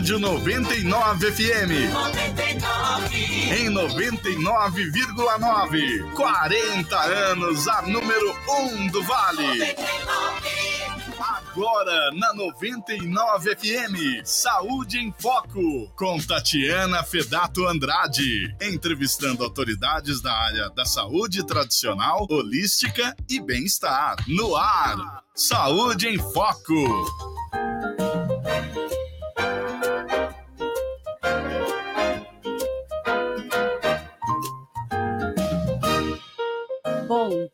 [0.00, 1.92] Rádio 99 FM.
[1.92, 3.16] 99.
[3.52, 6.10] Em 99,9.
[6.14, 9.58] 40 anos, a número 1 um do Vale.
[9.58, 10.80] 99.
[11.20, 20.70] Agora na 99 FM, Saúde em Foco, com Tatiana Fedato Andrade, entrevistando autoridades da área
[20.70, 24.16] da saúde tradicional, holística e bem-estar.
[24.26, 27.04] No ar, Saúde em Foco.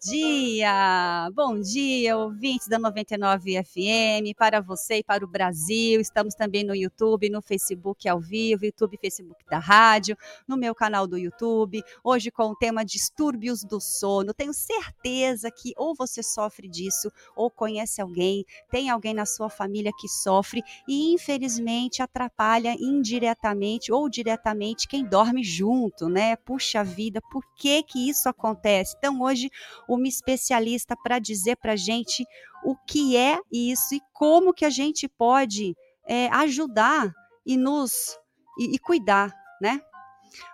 [0.06, 1.28] Dia!
[1.34, 6.01] Bom dia, ouvintes da 99 FM, para você e para o Brasil.
[6.01, 10.16] Estamos também no YouTube, no Facebook ao vivo, YouTube e Facebook da rádio,
[10.47, 11.83] no meu canal do YouTube.
[12.05, 14.33] Hoje com o tema distúrbios do sono.
[14.33, 19.91] Tenho certeza que ou você sofre disso, ou conhece alguém, tem alguém na sua família
[19.98, 26.36] que sofre e infelizmente atrapalha indiretamente ou diretamente quem dorme junto, né?
[26.36, 28.94] Puxa vida, por que que isso acontece?
[28.97, 29.50] Então hoje
[29.97, 32.25] uma especialista para dizer para a gente
[32.64, 35.75] o que é isso e como que a gente pode
[36.06, 37.12] é, ajudar
[37.44, 38.19] e nos
[38.58, 39.80] e, e, cuidar, né?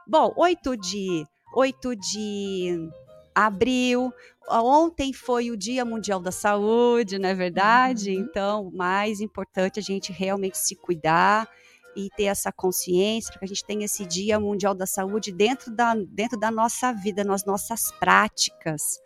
[0.06, 2.88] Bom, 8 de 8 de
[3.34, 4.12] abril,
[4.48, 8.10] ontem foi o Dia Mundial da Saúde, não é verdade?
[8.10, 8.22] Uhum.
[8.22, 11.48] Então, o mais importante é a gente realmente se cuidar
[11.96, 15.70] e ter essa consciência, para que a gente tenha esse Dia Mundial da Saúde dentro
[15.70, 19.00] da, dentro da nossa vida, nas nossas práticas.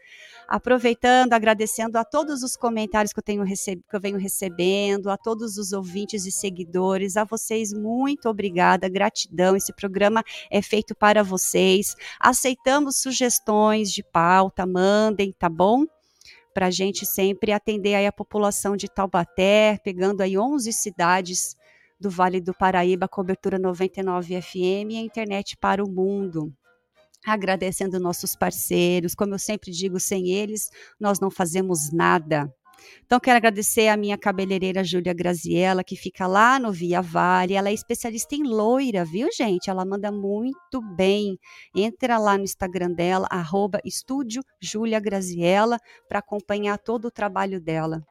[0.48, 5.16] Aproveitando, agradecendo a todos os comentários que eu, tenho receb que eu venho recebendo, a
[5.16, 9.56] todos os ouvintes e seguidores, a vocês, muito obrigada, gratidão.
[9.56, 11.96] Esse programa é feito para vocês.
[12.20, 15.84] Aceitamos sugestões de pauta, mandem, tá bom?
[16.54, 21.56] Para a gente sempre atender aí a população de Taubaté, pegando aí 11 cidades
[21.98, 26.52] do Vale do Paraíba, cobertura 99 FM e a internet para o mundo.
[27.24, 30.70] Agradecendo nossos parceiros, como eu sempre digo, sem eles
[31.00, 32.52] nós não fazemos nada.
[33.04, 37.54] Então, quero agradecer a minha cabeleireira Júlia Graziella, que fica lá no Via Vale.
[37.54, 39.70] Ela é especialista em loira, viu, gente?
[39.70, 41.38] Ela manda muito bem.
[41.74, 43.80] Entra lá no Instagram dela, arroba
[44.60, 48.04] Júlia Graziella, para acompanhar todo o trabalho dela.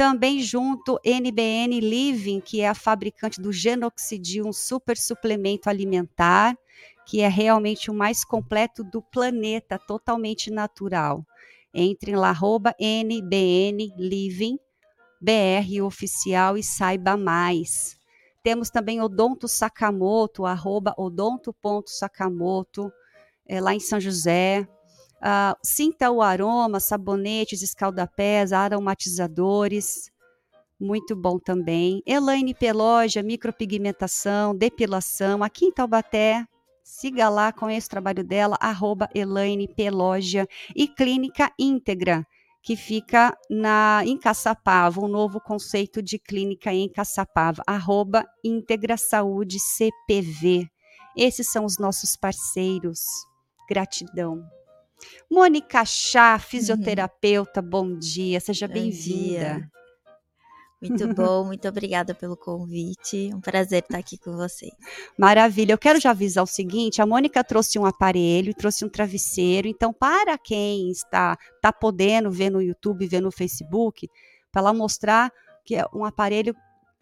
[0.00, 6.56] Também junto NBN Living, que é a fabricante do Genoxidil, um super suplemento alimentar,
[7.04, 11.22] que é realmente o mais completo do planeta, totalmente natural.
[11.74, 14.58] Entre lá, arroba NBN Living,
[15.20, 17.98] BR oficial e saiba mais.
[18.42, 22.90] Temos também Odonto Sakamoto, arroba odonto.sakamoto,
[23.46, 24.66] é, lá em São José.
[25.20, 30.10] Uh, sinta o aroma, sabonetes, escaldapés, aromatizadores.
[30.80, 32.02] Muito bom também.
[32.06, 35.42] Elaine Peloja, micropigmentação, depilação.
[35.42, 36.46] Aqui em Taubaté,
[36.82, 40.48] siga lá, conheça o trabalho dela, arroba Elaine Peloja.
[40.74, 42.26] E Clínica Íntegra,
[42.62, 49.58] que fica na, em Caçapava, um novo conceito de clínica em Caçapava, arroba Íntegra Saúde
[49.60, 50.66] CPV.
[51.14, 53.00] Esses são os nossos parceiros.
[53.68, 54.42] Gratidão.
[55.30, 57.68] Mônica Chá, fisioterapeuta, uhum.
[57.68, 59.70] bom dia, seja bem-vinda.
[60.80, 63.30] Muito bom, muito obrigada pelo convite.
[63.34, 64.72] Um prazer estar aqui com vocês.
[65.18, 65.72] Maravilha.
[65.72, 69.68] Eu quero já avisar o seguinte: a Mônica trouxe um aparelho, trouxe um travesseiro.
[69.68, 74.08] Então, para quem está, está podendo ver no YouTube, ver no Facebook,
[74.50, 75.30] para ela mostrar
[75.64, 76.54] que é um aparelho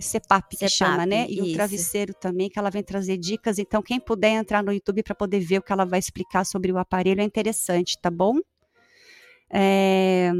[0.03, 1.27] CEPAP, que chama, né?
[1.29, 1.43] E isso.
[1.45, 3.59] o travesseiro também, que ela vem trazer dicas.
[3.59, 6.71] Então, quem puder entrar no YouTube para poder ver o que ela vai explicar sobre
[6.71, 8.39] o aparelho é interessante, tá bom?
[9.51, 10.31] É,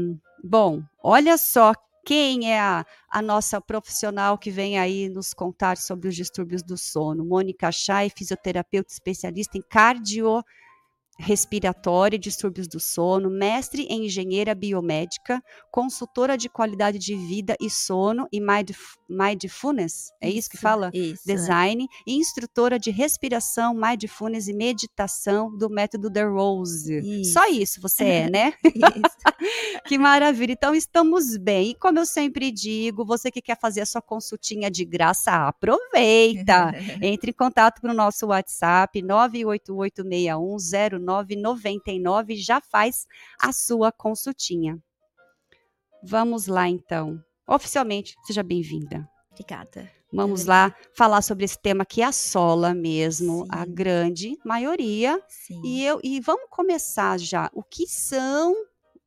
[0.43, 1.73] bom, olha só
[2.05, 6.77] quem é a, a, nossa profissional que vem aí nos contar sobre os distúrbios do
[6.77, 7.25] sono.
[7.25, 10.43] Mônica Chay, fisioterapeuta especialista em cardio
[11.19, 17.69] respiratória e distúrbios do sono, mestre em engenheira biomédica, consultora de qualidade de vida e
[17.69, 20.89] sono e mindfulness, é isso, isso que fala?
[20.93, 21.87] Isso, Design, é.
[22.07, 27.21] e instrutora de respiração, mindfulness e meditação do método The Rose.
[27.21, 27.33] Isso.
[27.33, 28.53] Só isso você é, né?
[29.85, 30.53] que maravilha.
[30.53, 31.71] Então estamos bem.
[31.71, 36.71] E como eu sempre digo, você que quer fazer a sua consultinha de graça, aproveita.
[37.01, 43.07] Entre em contato com o nosso WhatsApp 9886109 999 já faz
[43.39, 44.81] a sua consultinha.
[46.03, 47.21] Vamos lá então.
[47.47, 49.09] Oficialmente, seja bem-vinda.
[49.31, 49.91] Obrigada.
[50.11, 53.49] Vamos lá falar sobre esse tema que assola mesmo Sim.
[53.51, 55.21] a grande maioria.
[55.27, 55.61] Sim.
[55.63, 57.49] E eu e vamos começar já.
[57.53, 58.53] O que são,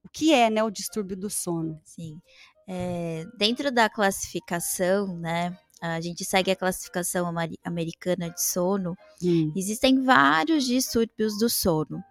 [0.05, 1.81] o que é, né, o distúrbio do sono?
[1.85, 2.21] Sim.
[2.69, 7.27] É, dentro da classificação, né, a gente segue a classificação
[7.65, 9.53] americana de sono, Hum.
[9.57, 12.03] existem vários distúrbios do sono.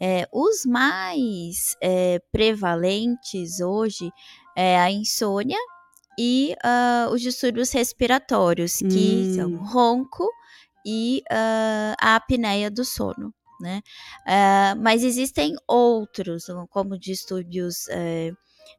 [0.00, 4.10] É, os mais é, prevalentes hoje
[4.56, 5.58] é a insônia
[6.18, 9.34] e ah, os distúrbios respiratórios, que Hum.
[9.34, 10.28] são ronco
[10.84, 13.34] e ah, a apneia do sono.
[13.60, 13.82] Né?
[14.26, 18.30] Ah, mas existem outros, como distúrbios, é,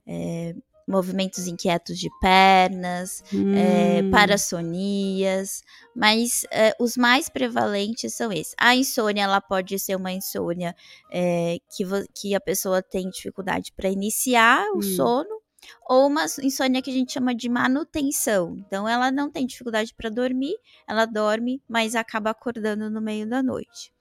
[0.07, 0.53] é,
[0.87, 3.21] movimentos inquietos de pernas,
[3.53, 4.09] é, Hum.
[4.09, 5.61] parassonias,
[5.95, 8.55] mas é, os mais prevalentes são esses.
[8.57, 10.75] A insônia, ela pode ser uma insônia
[11.11, 14.81] é, que, que a pessoa tem dificuldade para iniciar o Hum.
[14.81, 15.41] sono,
[15.89, 18.55] ou uma insônia que a gente chama de manutenção.
[18.57, 20.55] Então, ela não tem dificuldade para dormir,
[20.87, 23.91] ela dorme, mas acaba acordando no meio da noite.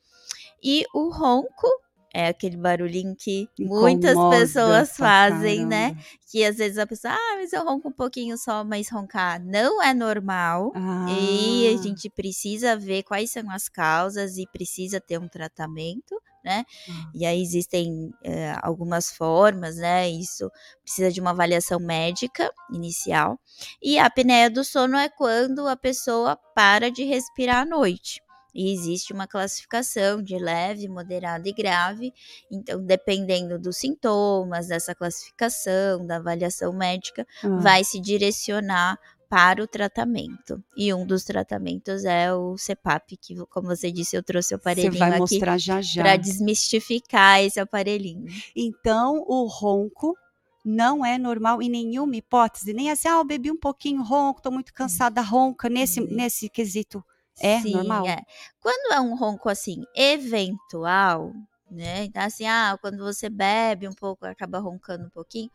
[0.63, 1.67] E o ronco
[2.15, 5.91] é aquele barulhinho que muitas Incomoda pessoas pra fazem, né?
[5.91, 6.03] caramba.
[6.31, 9.83] Que às vezes a pessoa, ah, mas eu ronco um pouquinho só, mas roncar não
[9.83, 10.73] é normal.
[11.09, 11.83] E a Ah.
[11.83, 16.65] gente precisa ver quais são as causas e precisa ter um tratamento, né?
[16.89, 17.11] Ah.
[17.15, 20.09] E aí existem eh, algumas formas, né?
[20.09, 20.51] Isso
[20.83, 23.39] precisa de uma avaliação médica inicial.
[23.83, 28.21] E a apneia do sono é quando a pessoa para de respirar à noite.
[28.57, 32.13] E existe uma classificação de leve, moderado e grave.
[32.51, 37.59] Então, dependendo dos sintomas, dessa classificação, da avaliação médica, Ah.
[37.61, 38.99] vai se direcionar
[39.29, 40.63] para o tratamento.
[40.77, 44.61] E um dos tratamentos é o CPAP, que, como você disse, eu trouxe o Você
[44.71, 46.03] aparelhinho vai aqui mostrar já já.
[46.03, 48.25] para desmistificar esse aparelhinho.
[48.55, 50.17] Então, o ronco
[50.65, 54.51] não é normal em nenhuma hipótese, nem assim, ah, eu bebi um pouquinho ronco, tô
[54.51, 56.09] muito cansada, ronca, nesse, Uhum.
[56.11, 57.05] nesse quesito.
[57.41, 58.07] É Sim, normal?
[58.07, 58.23] é.
[58.61, 61.33] Quando é um ronco assim, eventual,
[61.71, 62.05] né?
[62.05, 65.51] Então, assim, ah, quando você bebe um pouco, acaba roncando um pouquinho,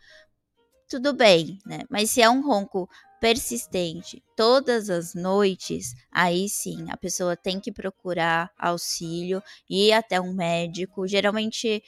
[0.89, 1.79] tudo bem, né?
[1.89, 2.89] Mas se é um ronco
[3.19, 10.33] persistente todas as noites, aí sim a pessoa tem que procurar auxílio, ir até um
[10.33, 11.07] médico.
[11.07, 11.83] Geralmente,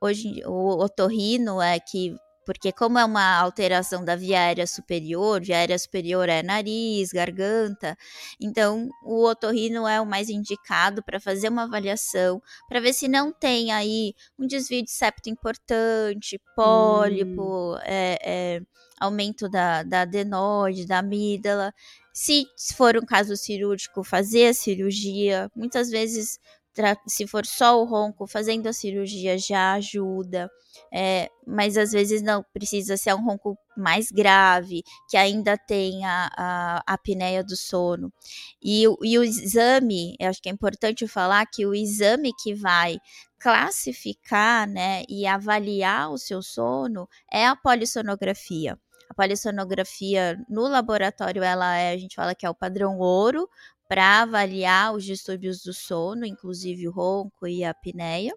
[0.00, 2.16] hoje o otorrino é que
[2.48, 7.94] porque como é uma alteração da via aérea superior, via aérea superior é nariz, garganta,
[8.40, 13.30] então o otorrino é o mais indicado para fazer uma avaliação, para ver se não
[13.30, 18.62] tem aí um desvio de septo importante, pólipo, é, é,
[18.98, 21.74] aumento da, da adenoide, da amígdala.
[22.14, 25.50] Se for um caso cirúrgico, fazer a cirurgia.
[25.54, 26.40] Muitas vezes,
[27.06, 30.50] se for só o ronco, fazendo a cirurgia já ajuda.
[30.92, 36.30] É, mas às vezes não precisa ser um ronco mais grave, que ainda tem a,
[36.36, 38.12] a, a apneia do sono.
[38.62, 42.98] E, e o exame, eu acho que é importante falar que o exame que vai
[43.38, 48.78] classificar né, e avaliar o seu sono é a polissonografia.
[49.08, 53.48] A polissonografia no laboratório, ela é, a gente fala que é o padrão ouro
[53.88, 58.34] para avaliar os distúrbios do sono, inclusive o ronco e a apneia.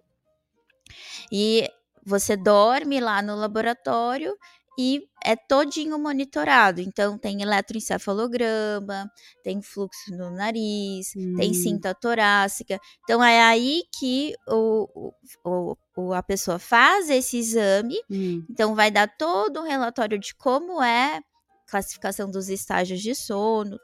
[1.30, 1.68] E
[2.04, 4.34] você dorme lá no laboratório
[4.78, 6.80] e é todinho monitorado.
[6.80, 9.10] Então, tem eletroencefalograma,
[9.42, 11.36] tem fluxo no nariz, hum.
[11.36, 12.80] tem cinta torácica.
[13.04, 15.12] Então, é aí que o,
[15.44, 18.00] o, o, a pessoa faz esse exame.
[18.10, 18.44] Hum.
[18.50, 21.20] Então, vai dar todo um relatório de como é
[21.68, 23.78] classificação dos estágios de sono,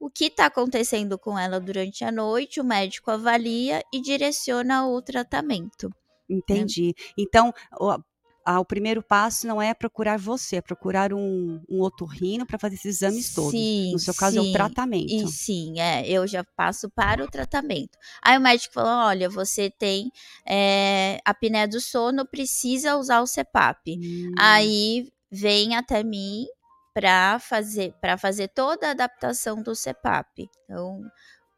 [0.00, 5.02] o que está acontecendo com ela durante a noite, o médico avalia e direciona o
[5.02, 5.90] tratamento.
[6.28, 6.88] Entendi.
[6.88, 7.04] Né?
[7.18, 7.96] Então, o,
[8.44, 12.76] a, o, primeiro passo não é procurar você, é procurar um, um otorrino para fazer
[12.76, 13.50] esses exames todos.
[13.50, 15.12] Sim, no seu caso, sim, é o tratamento.
[15.12, 17.98] E sim, é, eu já passo para o tratamento.
[18.22, 20.10] Aí o médico falou: olha, você tem
[20.46, 23.98] é, apneia do sono, precisa usar o CPAP.
[23.98, 24.32] Hum.
[24.38, 26.46] Aí vem até mim
[26.94, 30.48] para fazer para fazer toda a adaptação do CPAP.
[30.64, 31.00] Então,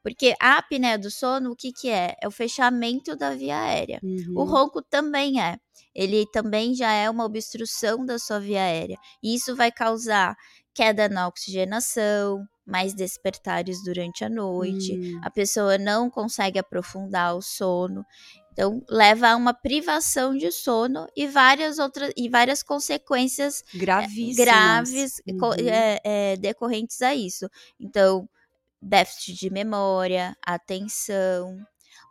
[0.02, 2.16] porque a apneia do sono, o que que é?
[2.20, 4.00] É o fechamento da via aérea.
[4.02, 4.34] Uhum.
[4.36, 5.58] O ronco também é.
[5.94, 8.96] Ele também já é uma obstrução da sua via aérea.
[9.22, 10.36] E isso vai causar
[10.72, 14.98] queda na oxigenação, mais despertares durante a noite.
[14.98, 15.20] Hum.
[15.22, 18.04] A pessoa não consegue aprofundar o sono.
[18.60, 25.22] Então, leva a uma privação de sono e várias outras e várias consequências gravíssimas, graves
[25.26, 25.54] uhum.
[25.66, 27.48] é, é, decorrentes a isso.
[27.80, 28.28] Então,
[28.82, 31.56] déficit de memória, atenção,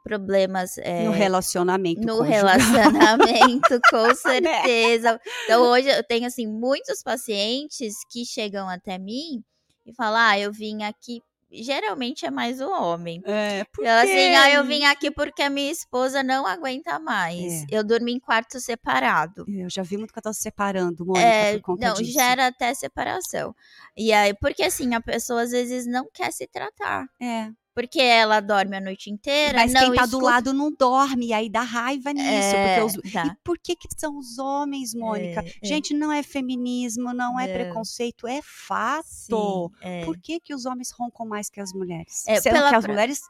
[0.03, 2.01] problemas é, no relacionamento.
[2.01, 2.57] No conjugal.
[2.57, 5.21] relacionamento, com certeza.
[5.43, 9.43] Então, hoje eu tenho assim muitos pacientes que chegam até mim
[9.85, 13.21] e falam: "Ah, eu vim aqui geralmente é mais o homem.
[13.25, 17.63] É, por Então, assim, ah, eu vim aqui porque a minha esposa não aguenta mais.
[17.63, 17.65] É.
[17.71, 19.45] Eu durmo em quarto separado.
[19.47, 22.11] Eu já vi muito casal se separando, Mônica, É, por conta não, disso.
[22.13, 23.55] gera até separação.
[23.97, 27.07] E aí, porque assim, a pessoa às vezes não quer se tratar.
[27.21, 27.49] É.
[27.79, 31.33] Porque ela dorme a noite inteira, Mas quem tá do escuta- lado não dorme, e
[31.33, 32.27] aí dá raiva nisso.
[32.27, 33.25] É, os- dá.
[33.27, 35.41] E por que, que são os homens, Mônica?
[35.41, 35.65] É, é.
[35.65, 37.53] Gente, não é feminismo, não é Não.
[37.53, 39.05] preconceito, é fato.
[39.07, 40.03] Sim, é.
[40.03, 42.23] Por que, que os homens roncam mais que as mulheres?
[42.27, 43.21] É, Sendo pela que as mulheres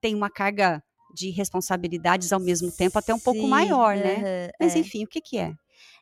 [0.00, 0.82] têm uma carga
[1.14, 4.50] de responsabilidades ao mesmo tempo até um pouco Sim, maior, né?
[4.60, 4.78] Mas é.
[4.80, 5.54] enfim, o que que é?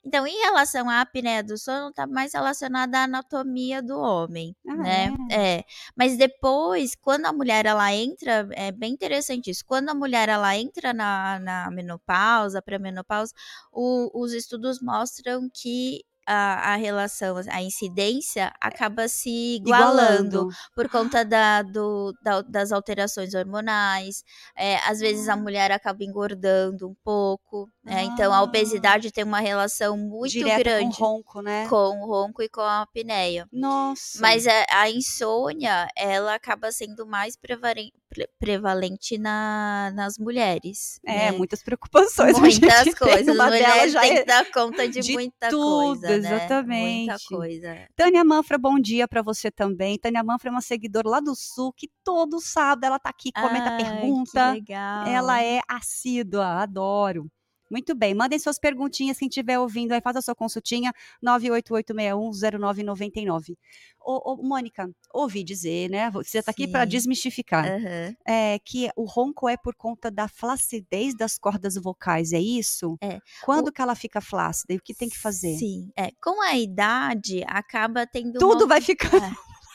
[0.04, 4.74] Então, em relação à apneia do sono, tá mais relacionada à anatomia do homem, Ah,
[4.76, 5.16] né?
[5.30, 5.64] É.
[5.96, 9.64] Mas depois, quando a mulher ela entra, é bem interessante isso.
[9.66, 13.32] Quando a mulher ela entra na, na menopausa, pré-menopausa,
[13.72, 21.62] os estudos mostram que a, a relação, a incidência acaba se igualando por conta da,
[21.62, 24.22] do- da- das alterações hormonais.
[24.56, 28.02] É, às vezes a mulher acaba engordando um pouco, né?
[28.04, 28.42] Então a Ah.
[28.42, 31.68] obesidade tem uma relação muito Direto grande com ronco, né?
[31.68, 33.46] com o ronco e com a apneia.
[33.52, 34.18] Nossa.
[34.20, 41.00] Mas a, a insônia, ela acaba sendo mais prevaren- pre- prevalente na, nas mulheres.
[41.04, 41.32] É, né?
[41.32, 42.38] muitas preocupações.
[42.38, 43.34] Muitas tem, coisas.
[43.34, 46.30] Uma delas Mulheres já têm é que dar conta de, de muita tudo, coisa, né?
[46.30, 47.26] Muita exatamente.
[47.28, 47.88] coisa.
[47.96, 49.98] Tânia Manfra, bom dia pra você também.
[49.98, 53.70] Tânia Manfra é uma seguidora lá do Sul que todo sábado ela tá aqui, comenta,
[53.70, 54.52] Ai, pergunta.
[54.52, 55.06] Que legal.
[55.06, 57.28] Ela é assídua, adoro.
[57.74, 60.92] Muito bem, mandem suas perguntinhas, quem estiver ouvindo aí, faz a sua consultinha,
[61.24, 63.56] 988610999.
[64.00, 68.14] Ô, ô, Mônica, ouvi dizer, né, você está aqui para desmistificar, Aham.
[68.24, 72.96] é, que o ronco é por conta da flacidez das cordas vocais, é isso?
[73.02, 73.18] É.
[73.42, 75.58] Quando que ela fica flácida e o que tem que fazer?
[75.58, 76.10] Sim, é.
[76.22, 78.38] Com a idade, acaba tendo.
[78.38, 79.16] Tudo uma- vai ficando...
[79.16, 79.32] É,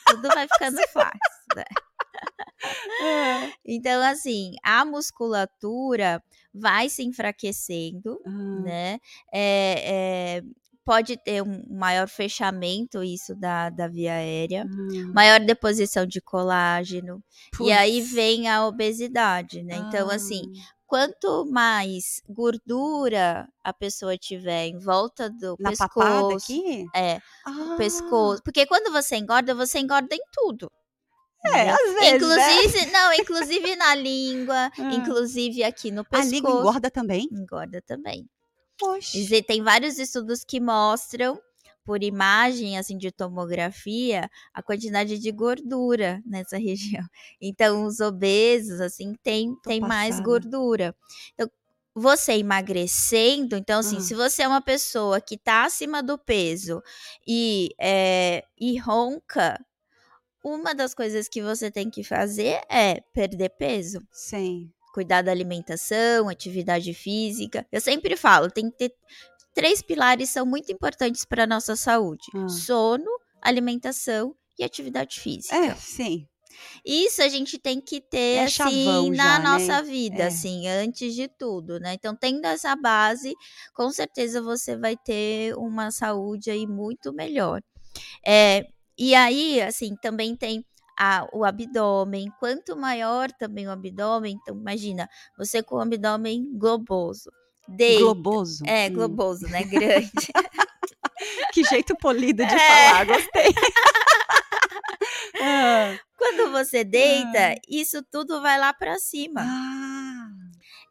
[0.08, 1.20] tudo vai ficando fácil.
[1.53, 1.65] né?
[3.65, 6.22] Então, assim, a musculatura
[6.53, 9.00] vai se enfraquecendo, Ah, né?
[9.34, 10.44] É, é,
[10.86, 17.24] pode ter um maior fechamento, isso da, da via aérea, ah, maior deposição de colágeno,
[17.60, 19.77] e aí vem a obesidade, né?
[19.77, 26.36] Então, assim, Ah, quanto mais gordura a pessoa tiver em volta do na papada pescoço,
[26.36, 26.91] aqui?
[26.96, 30.72] é, Ah, pescoço, porque quando você engorda, você engorda em tudo.
[31.46, 31.72] É, né?
[31.72, 32.15] às vezes, né?
[32.15, 34.93] Inclusive, não, inclusive na língua, Ah.
[34.93, 36.31] inclusive aqui no A pescoço.
[36.31, 37.27] língua engorda também?
[37.31, 38.27] Engorda também.
[38.77, 39.17] Poxa.
[39.17, 41.39] E tem vários estudos que mostram,
[41.86, 47.05] por imagem assim de tomografia, a quantidade de gordura nessa região.
[47.41, 50.96] Então, os obesos, assim, tem, Tô tem mais gordura.
[51.34, 51.50] Então,
[51.96, 54.01] você emagrecendo, então, assim, Ah.
[54.01, 56.81] se você é uma pessoa que tá acima do peso
[57.27, 59.60] e, é, e ronca,
[60.43, 64.69] uma das coisas que você tem que fazer é perder peso Sim.
[64.93, 67.65] cuidar da alimentação, atividade física.
[67.72, 68.93] Eu sempre falo, tem que ter
[69.53, 72.48] três pilares são muito importantes para nossa saúde: Ah.
[72.48, 73.10] sono,
[73.41, 75.55] alimentação e atividade física.
[75.55, 76.25] É, sim.
[76.86, 79.43] Isso a gente tem que ter É assim na já, né?
[79.46, 80.27] nossa vida, É.
[80.27, 81.93] assim, antes de tudo, né?
[81.93, 83.34] Então, tendo essa base,
[83.74, 87.62] com certeza você vai ter uma saúde aí muito melhor.
[88.25, 88.65] É,
[89.00, 90.63] e aí, assim, também tem
[91.00, 92.29] a- o abdômen.
[92.39, 97.32] Quanto maior também o abdômen, então imagina, você com o abdômen globoso.
[97.68, 98.01] Deita.
[98.01, 98.63] Globoso.
[98.68, 98.94] É, Hum.
[98.94, 99.63] globoso, né?
[100.12, 100.12] Grande.
[101.53, 102.58] Que jeito polido de É.
[102.89, 103.53] falar, gostei.
[105.41, 105.98] ah.
[106.18, 109.41] Quando você deita, isso tudo vai lá pra cima.
[109.41, 110.27] Ah.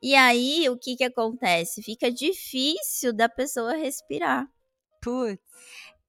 [0.02, 1.82] E aí, o que que acontece?
[1.82, 4.46] Fica difícil da pessoa respirar.
[5.02, 5.42] Putz.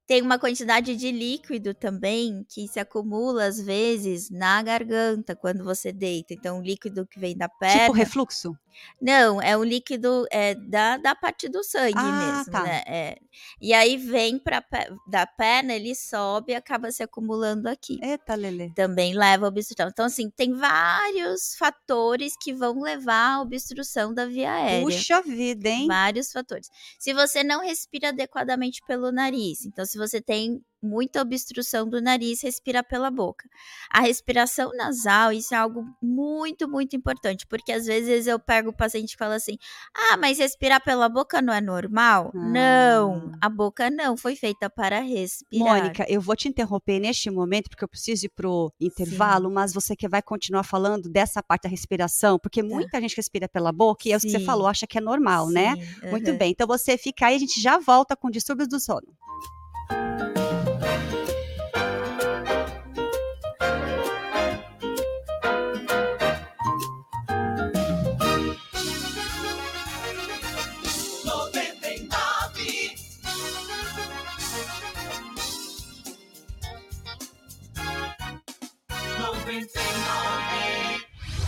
[0.10, 5.92] Tem uma quantidade de líquido também que se acumula às vezes na garganta quando você
[5.92, 6.34] deita.
[6.34, 7.82] Então, o líquido que vem da perna.
[7.82, 8.58] Tipo refluxo?
[9.02, 12.64] Não, é um líquido é, da, da parte do sangue Ah, mesmo, tá.
[12.64, 12.84] né?
[12.86, 13.18] É.
[13.62, 14.64] E aí vem pra,
[15.08, 18.00] da perna, ele sobe e acaba se acumulando aqui.
[18.02, 18.72] Eita, Lelê.
[18.74, 19.88] Também leva à obstrução.
[19.90, 24.86] Então, assim, tem vários fatores que vão levar à obstrução da via aérea.
[24.86, 25.88] Puxa vida, hein?
[25.88, 26.70] Vários fatores.
[26.98, 32.41] Se você não respira adequadamente pelo nariz, então se você tem muita obstrução do nariz,
[32.41, 33.48] respira pela boca.
[33.91, 38.75] A respiração nasal, isso é algo muito, muito importante, porque às vezes eu pego o
[38.75, 39.57] paciente e falo assim:
[39.95, 45.00] "Ah, mas respirar pela boca não é normal?" Não, a boca não foi feita para
[45.00, 45.65] respirar.
[45.65, 49.95] Mônica, eu vou te interromper neste momento, porque eu preciso ir pro intervalo, mas você
[49.95, 54.12] que vai continuar falando dessa parte da respiração, porque muita gente respira pela boca e
[54.12, 54.39] é o que você Tá.
[54.39, 54.45] Sim.
[54.45, 55.75] falou, acha que é normal, né?
[55.75, 56.38] Sim, Muito aham.
[56.38, 59.07] bem, então você fica aí, a gente já volta com distúrbios do sono.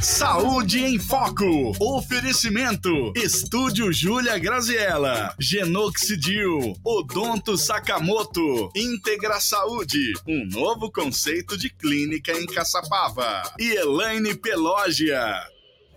[0.02, 1.74] Saúde em Foco.
[1.80, 12.46] Oferecimento: Estúdio Júlia Graziella, Genoxidil, Odonto Sakamoto, Integra Saúde, um novo conceito de clínica em
[12.48, 13.44] Caçapava.
[13.60, 15.22] E Elaine Pelógia.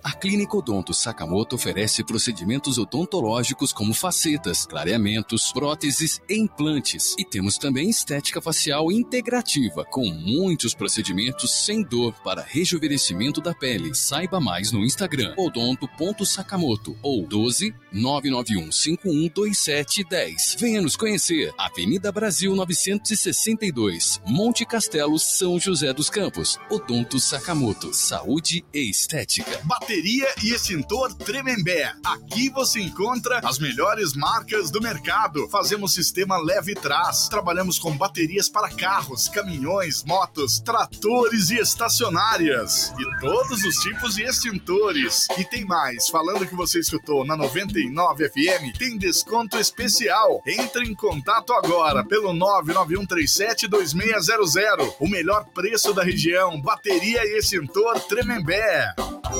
[0.04, 7.14] A Clínica Odonto Sakamoto oferece procedimentos odontológicos como facetas, clareamentos, próteses e implantes.
[7.18, 13.94] E temos também estética facial integrativa, com muitos procedimentos sem dor para rejuvenescimento da pele.
[13.94, 20.56] Saiba mais no Instagram odonto.sakamoto ou 12 991 512710.
[20.58, 21.50] Venha nos conhecer.
[21.56, 26.58] Avenida Brasil 962, Monte Castelo, São José dos Campos.
[26.68, 29.62] Odonto Sakamoto, saúde e estética.
[29.94, 31.94] Bateria e extintor Tremembé.
[32.04, 35.48] Aqui você encontra as melhores marcas do mercado.
[35.48, 37.28] Fazemos sistema leve trás.
[37.28, 42.92] Trabalhamos com baterias para carros, caminhões, motos, tratores e estacionárias.
[42.98, 45.28] E todos os tipos de extintores.
[45.38, 50.42] E tem mais, falando que você escutou na 99 FM, tem desconto especial.
[50.44, 54.96] Entre em contato agora pelo 991372600.
[54.98, 56.60] O melhor preço da região.
[56.60, 58.92] Bateria e extintor Tremembé.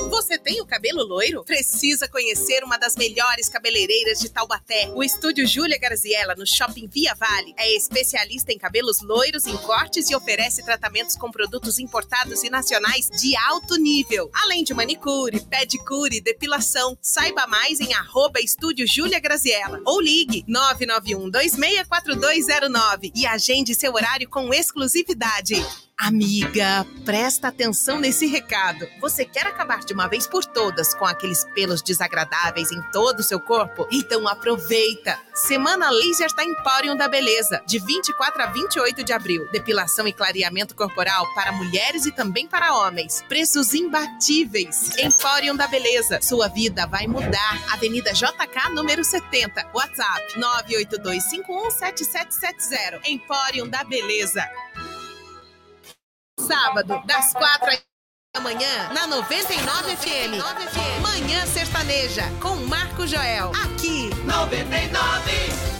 [0.09, 1.43] Você tem o cabelo loiro?
[1.43, 4.91] Precisa conhecer uma das melhores cabeleireiras de Taubaté.
[4.93, 10.07] O estúdio Júlia Garziella, no Shopping Via Vale, é especialista em cabelos loiros, em cortes
[10.07, 14.29] e oferece tratamentos com produtos importados e nacionais de alto nível.
[14.33, 16.95] Além de manicure, pedicure, depilação.
[17.01, 24.29] Saiba mais em arroba estúdio Júlia Graziella ou ligue 991 264209 e agende seu horário
[24.29, 25.55] com exclusividade.
[25.97, 28.85] Amiga, presta atenção nesse recado.
[28.99, 33.23] Você quer acabar de uma vez por todas com aqueles pelos desagradáveis em todo o
[33.23, 33.87] seu corpo?
[33.89, 35.17] Então aproveita!
[35.33, 39.47] Semana Laser da Emporium da Beleza, de 24 a 28 de abril.
[39.53, 43.23] Depilação e clareamento corporal para mulheres e também para homens.
[43.29, 44.97] Preços imbatíveis.
[44.97, 46.19] Emporium da Beleza.
[46.21, 47.71] Sua vida vai mudar.
[47.71, 49.69] Avenida JK, número 70.
[49.73, 52.99] WhatsApp 982517770.
[53.05, 54.43] Emporium da Beleza.
[56.39, 57.69] Sábado, das quatro
[58.35, 61.01] da manhã, na 99 FM.
[61.01, 63.51] Manhã Sertaneja, com Marco Joel.
[63.63, 65.74] Aqui, 99.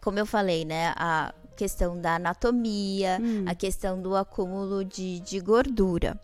[0.00, 3.44] como eu falei, né, a questão da anatomia, hum.
[3.46, 6.20] a questão do acúmulo de, de gordura.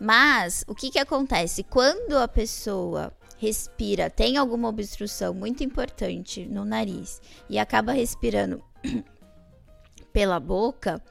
[0.00, 1.62] Mas o que, que acontece?
[1.62, 8.62] Quando a pessoa respira, tem alguma obstrução muito importante no nariz e acaba respirando
[10.12, 11.02] pela boca,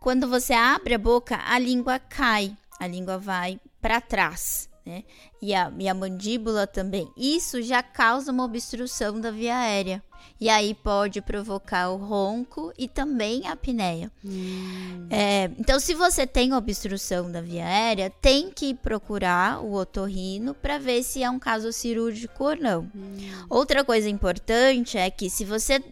[0.00, 4.68] quando você abre a boca, a língua cai, a língua vai para trás.
[4.86, 5.02] Né?
[5.42, 7.10] E, a, e a mandíbula também.
[7.16, 10.00] Isso já causa uma obstrução da via aérea.
[10.40, 14.12] E aí pode provocar o ronco e também a apneia.
[14.24, 15.08] Hum.
[15.10, 20.78] É, então, se você tem obstrução da via aérea, tem que procurar o otorrino para
[20.78, 22.82] ver se é um caso cirúrgico ou não.
[22.94, 23.16] Hum.
[23.50, 25.82] Outra coisa importante é que se você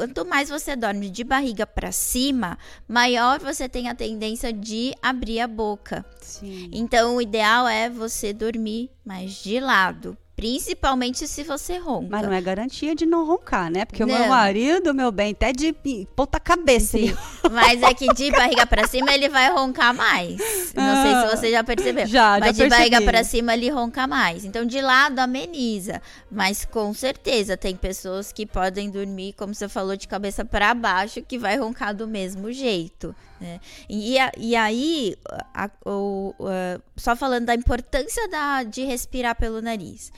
[0.00, 2.56] quanto mais você dorme de barriga para cima,
[2.88, 6.06] maior você tem a tendência de abrir a boca.
[6.22, 6.70] Sim.
[6.72, 12.06] Então, o ideal é você dormir mais de lado Principalmente se você ronca.
[12.10, 13.84] Mas não é garantia de não roncar, né?
[13.84, 15.74] Porque o meu marido, meu bem, até de
[16.16, 16.96] ponta cabeça.
[16.96, 17.14] Sim.
[17.52, 20.38] Mas é que de barriga pra cima ele vai roncar mais.
[20.74, 22.06] Não sei se você já percebeu.
[22.06, 23.04] Já, já Mas de barriga percebi.
[23.12, 24.44] pra cima ele ronca mais.
[24.46, 26.00] Então de lado ameniza.
[26.30, 31.20] Mas com certeza tem pessoas que podem dormir, como você falou, de cabeça pra baixo,
[31.20, 33.14] que vai roncar do mesmo jeito.
[33.40, 33.60] Né?
[33.88, 35.16] E, e aí,
[35.54, 40.12] a- o- a- só falando da importância da, de respirar pelo nariz.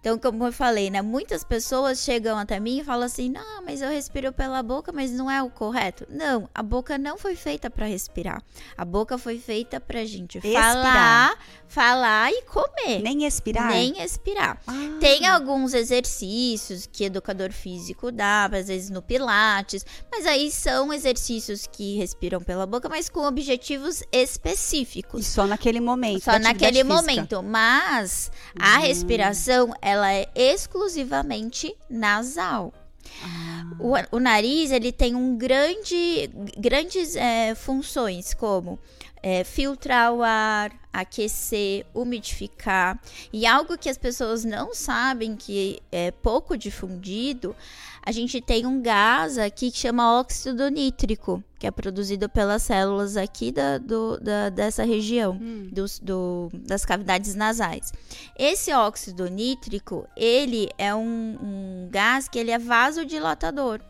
[0.00, 1.02] Então, como eu falei, né?
[1.02, 5.10] Muitas pessoas chegam até mim e falam assim: não, mas eu respiro pela boca, mas
[5.12, 6.06] não é o correto.
[6.08, 8.42] Não, a boca não foi feita para respirar.
[8.76, 10.64] A boca foi feita pra gente Expirar.
[10.74, 13.00] falar, falar e comer.
[13.02, 13.68] Nem expirar.
[13.68, 14.58] Nem expirar.
[14.66, 14.72] Ah.
[15.00, 21.66] Tem alguns exercícios que educador físico dá, às vezes no Pilates, mas aí são exercícios
[21.70, 25.26] que respiram pela boca, mas com objetivos E específicos.
[25.26, 26.22] só naquele momento.
[26.24, 26.94] Só naquele física.
[26.94, 27.42] momento.
[27.42, 28.80] Mas a Hum.
[28.82, 32.72] respiração, ela é exclusivamente nasal.
[33.22, 33.66] Ah.
[33.78, 38.78] O, o nariz, ele tem um grande, grandes é, funções, como
[39.22, 42.98] é, filtrar o ar, aquecer, umidificar.
[43.32, 47.54] E algo que as pessoas não sabem, que é pouco difundido,
[48.02, 53.16] a gente tem um gás aqui que chama óxido nítrico, que é produzido pelas células
[53.16, 55.68] aqui da, do- da- dessa região Hum.
[55.70, 57.92] dos- do- das cavidades nasais.
[58.38, 63.80] Esse óxido nítrico, ele é um, um gás que ele é vasodilatador.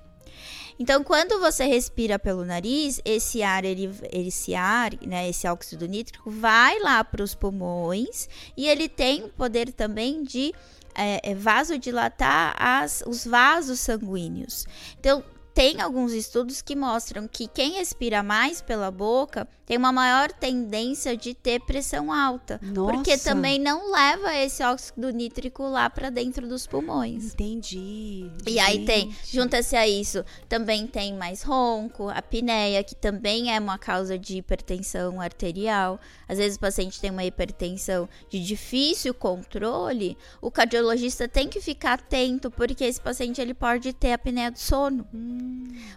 [0.78, 6.30] Então, quando você respira pelo nariz, esse ar, ele, esse ar, né, esse óxido nítrico,
[6.30, 10.54] vai lá para os pulmões e ele tem o poder também de
[10.94, 14.66] é, é, vasodilatar as, os vasos sanguíneos.
[14.98, 20.32] Então, tem alguns estudos que mostram que quem respira mais pela boca tem uma maior
[20.32, 22.58] tendência de ter pressão alta.
[22.74, 23.22] Porque Nossa.
[23.22, 27.34] também não leva esse óxido nítrico lá para dentro dos pulmões.
[27.34, 28.28] Entendi.
[28.48, 33.60] E aí tem, junta-se a isso, também tem mais ronco, a apneia, que também é
[33.60, 36.00] uma causa de hipertensão arterial.
[36.28, 41.92] Às vezes o paciente tem uma hipertensão de difícil controle, o cardiologista tem que ficar
[41.92, 45.06] atento, porque esse paciente ele pode ter apneia do sono.
[45.14, 45.39] Hum,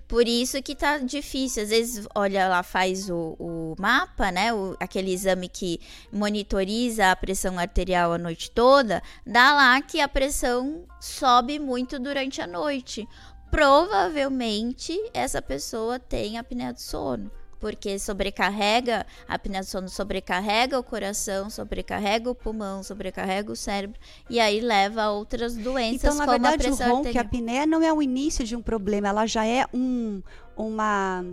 [0.08, 1.64] Por isso que tá difícil.
[1.64, 4.54] Às vezes, olha lá, faz o, o mapa, né?
[4.54, 5.80] O- aquele exame que
[6.12, 9.02] monitoriza a pressão arterial a noite toda.
[9.26, 13.08] Dá lá que a pressão sobe muito durante a noite.
[13.50, 17.32] Provavelmente essa pessoa tem apneia do sono.
[17.64, 23.98] Porque sobrecarrega, a apneia do sono sobrecarrega o coração, sobrecarrega o pulmão, sobrecarrega o cérebro.
[24.30, 27.18] E aí leva a outras doenças Então, na como a verdade, o pressão ronco e
[27.18, 27.26] a arterial.
[27.26, 30.22] apneia não é o início de um problema, ela já é um,
[30.58, 31.24] uma,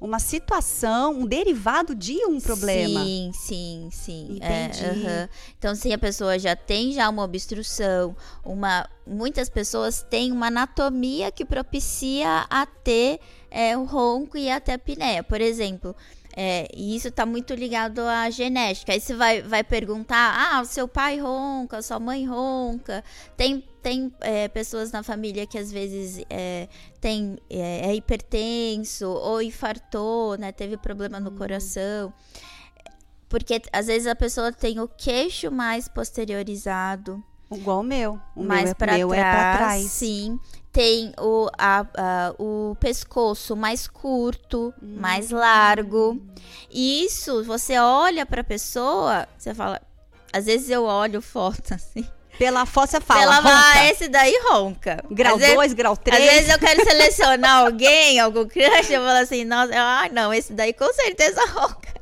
[0.00, 3.04] uma situação, um derivado de um problema.
[3.04, 4.38] Sim, sim, sim.
[4.40, 4.84] É, Entendi.
[4.84, 5.28] aham.
[5.58, 11.32] Então, se a pessoa já tem já uma obstrução, uma, muitas pessoas têm uma anatomia
[11.32, 13.18] que propicia a ter
[13.50, 15.22] é, o ronco e até a apneia.
[15.22, 15.94] Por exemplo,
[16.38, 18.92] é, e isso está muito ligado à genética.
[18.92, 23.02] Aí você vai, vai perguntar: ah, o seu pai ronca, sua mãe ronca.
[23.36, 26.68] Tem, tem é, pessoas na família que às vezes é,
[27.00, 30.52] tem, é, é hipertenso ou infartou, né?
[30.52, 32.12] Teve problema no coração.
[33.30, 38.20] Porque às vezes a pessoa tem o queixo mais posteriorizado, Igual o meu.
[38.34, 39.84] O mais meu, é, para meu trás, é pra trás.
[39.84, 40.40] Sim.
[40.76, 44.96] Tem o, a- a- o pescoço mais curto, Hum.
[45.00, 46.20] mais largo.
[46.70, 49.80] E isso, você olha pra pessoa, você fala.
[50.32, 52.06] Às vezes eu olho foto assim.
[52.38, 53.48] Pela foto você fala, ela ronca.
[53.48, 55.02] vai, esse daí ronca.
[55.10, 56.22] Grau Às vezes- 2, grau Às 3.
[56.30, 60.74] vezes eu quero selecionar alguém, algum crush, eu falo assim, nossa, ah, não, esse daí
[60.74, 61.96] com certeza ronca.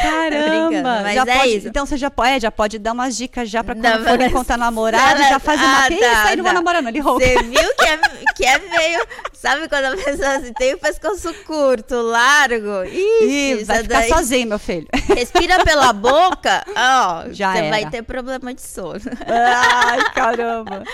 [0.00, 1.00] Caramba!
[1.02, 1.68] mas já é pode, isso.
[1.68, 4.20] Então você já pode, é, já pode dar umas dicas já pra quando Dá for
[4.20, 6.58] encontrar namorado, já faz uma Ah, ah, tá, aí não vou tá.
[6.58, 7.24] namorar, não, ele ronca.
[7.24, 7.98] Você viu que é,
[8.36, 9.06] que é meio.
[9.32, 12.84] Sabe quando a pessoa assim, tem o pescoço curto, largo?
[12.84, 14.86] Ih, vai isso ficar daí- sozinho, meu filho.
[15.14, 17.70] Respira pela boca, ó, Já você era.
[17.70, 19.00] vai ter problema de sono.
[19.26, 20.84] Ai, caramba.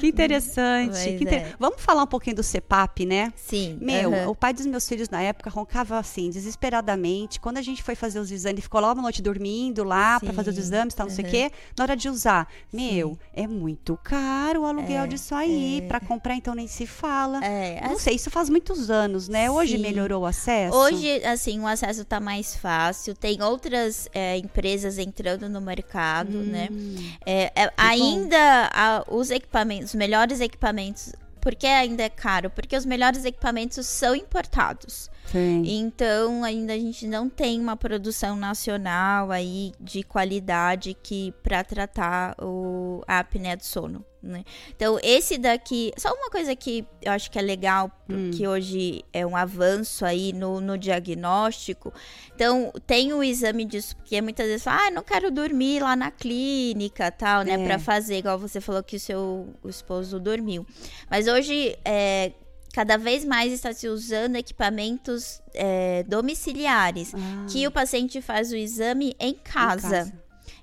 [0.00, 0.90] Que interessante.
[0.92, 1.52] Mas que inter- é.
[1.58, 3.32] Vamos falar um pouquinho do CEPAP, né?
[3.36, 3.76] Sim.
[3.80, 4.28] Meu, aham.
[4.30, 7.38] o pai dos meus filhos na época roncava assim, desesperadamente.
[7.40, 10.30] Quando a gente foi fazer os exames, ele ficou lá uma noite dormindo lá pra
[10.30, 11.50] Sim, fazer os exames, tal, não sei o quê.
[11.76, 15.84] Na hora de usar, meu, é muito caro o aluguel disso aí.
[15.88, 17.44] Pra comprar, então nem se fala.
[17.44, 19.50] É, Não assim, sei, isso faz muitos anos, né?
[19.50, 19.82] Hoje Sim.
[19.82, 20.76] melhorou o acesso?
[20.76, 23.14] Hoje, assim, o acesso tá mais fácil.
[23.14, 26.68] Tem outras é, empresas entrando no mercado, né?
[26.70, 26.94] Hum,
[27.26, 32.50] É, é, ainda a- os equipamentos, os melhores equipamentos por que ainda é caro?
[32.50, 35.10] Porque os melhores equipamentos são importados.
[35.26, 35.62] Sim.
[35.66, 42.34] Então, ainda a gente não tem uma produção nacional aí de qualidade que para tratar
[42.40, 44.04] o, a apneia do sono.
[44.20, 44.44] Né?
[44.74, 48.30] Então, esse daqui, só uma coisa que eu acho que é legal, Hum.
[48.32, 51.92] que hoje é um avanço aí no, no diagnóstico.
[52.34, 56.10] Então, tem o exame disso, porque muitas vezes fala, ah, não quero dormir lá na
[56.10, 57.64] clínica, tal, né, É.
[57.64, 60.66] Pra fazer, igual você falou que o seu o esposo dormiu.
[61.08, 62.32] Mas hoje, é,
[62.72, 68.56] cada vez mais está se usando equipamentos é, domiciliares, Ah, que o paciente faz o
[68.56, 70.12] exame em em casa.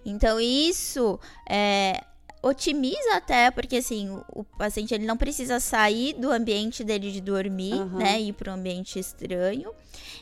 [0.06, 2.04] Então, isso é,
[2.48, 7.20] otimiza até, porque assim, o, o paciente ele não precisa sair do ambiente dele de
[7.20, 7.98] dormir, Aham.
[7.98, 8.22] né?
[8.22, 9.72] Ir para um ambiente estranho.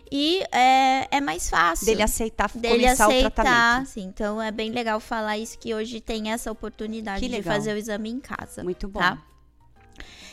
[0.10, 1.86] E é, é mais fácil.
[1.86, 3.88] Dele aceitar dele começar o aceitar, tratamento.
[3.88, 4.04] sim.
[4.04, 8.10] Então é bem legal falar isso que hoje tem essa oportunidade de fazer o exame
[8.10, 8.64] em casa.
[8.64, 9.00] Muito bom.
[9.00, 9.22] Tá?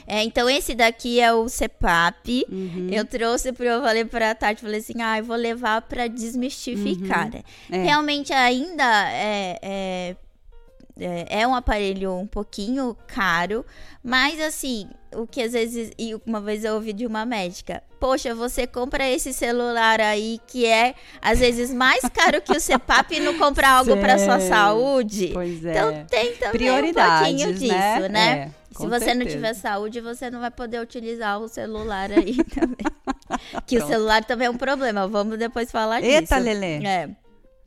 [0.06, 2.44] É, então esse daqui é o CEPAP.
[2.50, 2.88] Uhum.
[2.90, 6.08] Eu trouxe para eu falei para a Tati, falei assim, ah, eu vou levar para
[6.08, 7.30] desmistificar.
[7.30, 7.42] né?
[7.70, 7.82] É.
[7.82, 10.16] Realmente ainda é,
[11.00, 13.64] é, é, um aparelho um pouquinho caro,
[14.02, 18.34] mas assim, o que às vezes, e uma vez eu ouvi de uma médica, poxa,
[18.34, 23.20] você compra esse celular aí que é às vezes mais caro que o CEPAP e
[23.20, 25.30] não compra algo para sua saúde.
[25.32, 25.70] Pois é.
[25.70, 28.08] Então tem também um pouquinho disso, né?
[28.08, 28.30] né?
[28.30, 29.30] É, Se você não certeza.
[29.30, 32.86] tiver saúde, você não vai poder utilizar o celular aí também.
[33.66, 33.92] que o Pronto.
[33.92, 35.06] celular também é um problema.
[35.08, 36.44] Vamos depois falar Eita, disso.
[36.44, 36.84] Lelê.
[36.84, 37.10] É.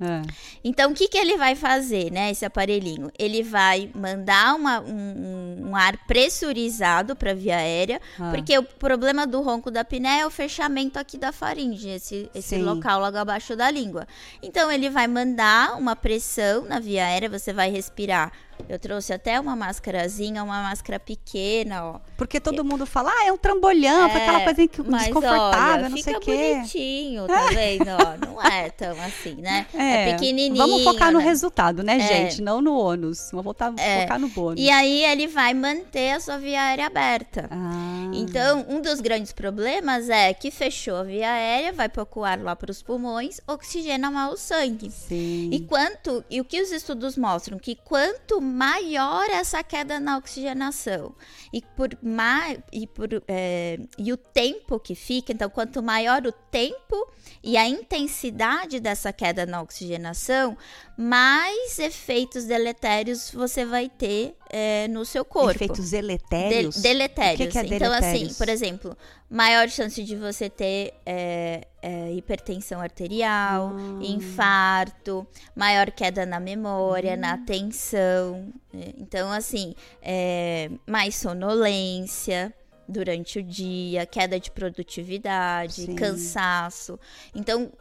[0.04, 0.22] É.
[0.64, 2.32] Então, o que, que ele vai fazer, né?
[2.32, 3.10] Esse aparelhinho?
[3.18, 8.32] Ele vai mandar uma- um, um- ar pressurizado para a via aérea, Ah.
[8.34, 12.56] porque o problema do ronco da apneia é o fechamento aqui da faringe, esse, esse
[12.56, 12.64] Sim.
[12.64, 14.08] local logo abaixo da língua.
[14.42, 18.32] Então, ele vai mandar uma pressão na via aérea, você vai respirar.
[18.70, 22.00] Eu trouxe até uma máscarazinha, uma máscara pequena, ó.
[22.18, 25.98] Porque todo mundo fala, ah, é um trambolhão, foi aquela É, coisa desconfortável, olha, não
[25.98, 26.54] fica sei o quê.
[26.56, 27.86] bonitinho, tá vendo?
[27.90, 29.66] Ó, não é tão assim, né?
[29.74, 30.58] É, pequenininho.
[30.58, 31.24] Vamos focar no né?
[31.26, 32.00] resultado, né, É.
[32.00, 32.42] gente?
[32.42, 33.30] Não no ônus.
[33.32, 34.02] Vamos voltar, É.
[34.02, 34.60] focar no bônus.
[34.62, 37.48] E aí ele vai manter a sua via aérea aberta.
[37.52, 42.40] Ah, Então, um dos grandes problemas é que fechou a via aérea, vai pouco ar
[42.40, 44.90] lá para os pulmões, oxigena mal o sangue.
[44.92, 45.50] sim.
[45.52, 51.16] E quanto e o que os estudos mostram que quanto maior essa queda na oxigenação.
[51.52, 56.32] E por mais e por é, e o tempo que fica, então quanto maior o
[56.32, 60.58] tempo e a intensidade dessa queda na oxigenação,
[60.98, 65.50] mais efeitos deletérios você vai ter é, no seu corpo.
[65.50, 66.80] Efeitos De- deletérios.
[66.80, 67.40] deletérios.
[67.40, 68.38] O que que é então, assim, deletérios?
[68.38, 74.00] por exemplo, maior chance de você ter é, é, hipertensão arterial, Ah.
[74.04, 77.18] infarto, maior queda na memória, Hum.
[77.18, 78.54] na atenção.
[78.72, 78.94] né?
[78.98, 82.54] Então, assim, é, mais sonolência
[82.88, 85.96] durante o dia, queda de produtividade, Sim.
[85.96, 87.00] cansaço.
[87.34, 87.72] Então,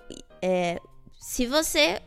[0.40, 0.78] é,
[1.20, 2.00] se você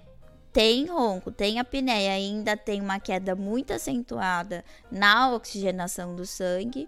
[0.56, 6.88] tem ronco, tem apneia, ainda tem uma queda muito acentuada na oxigenação do sangue,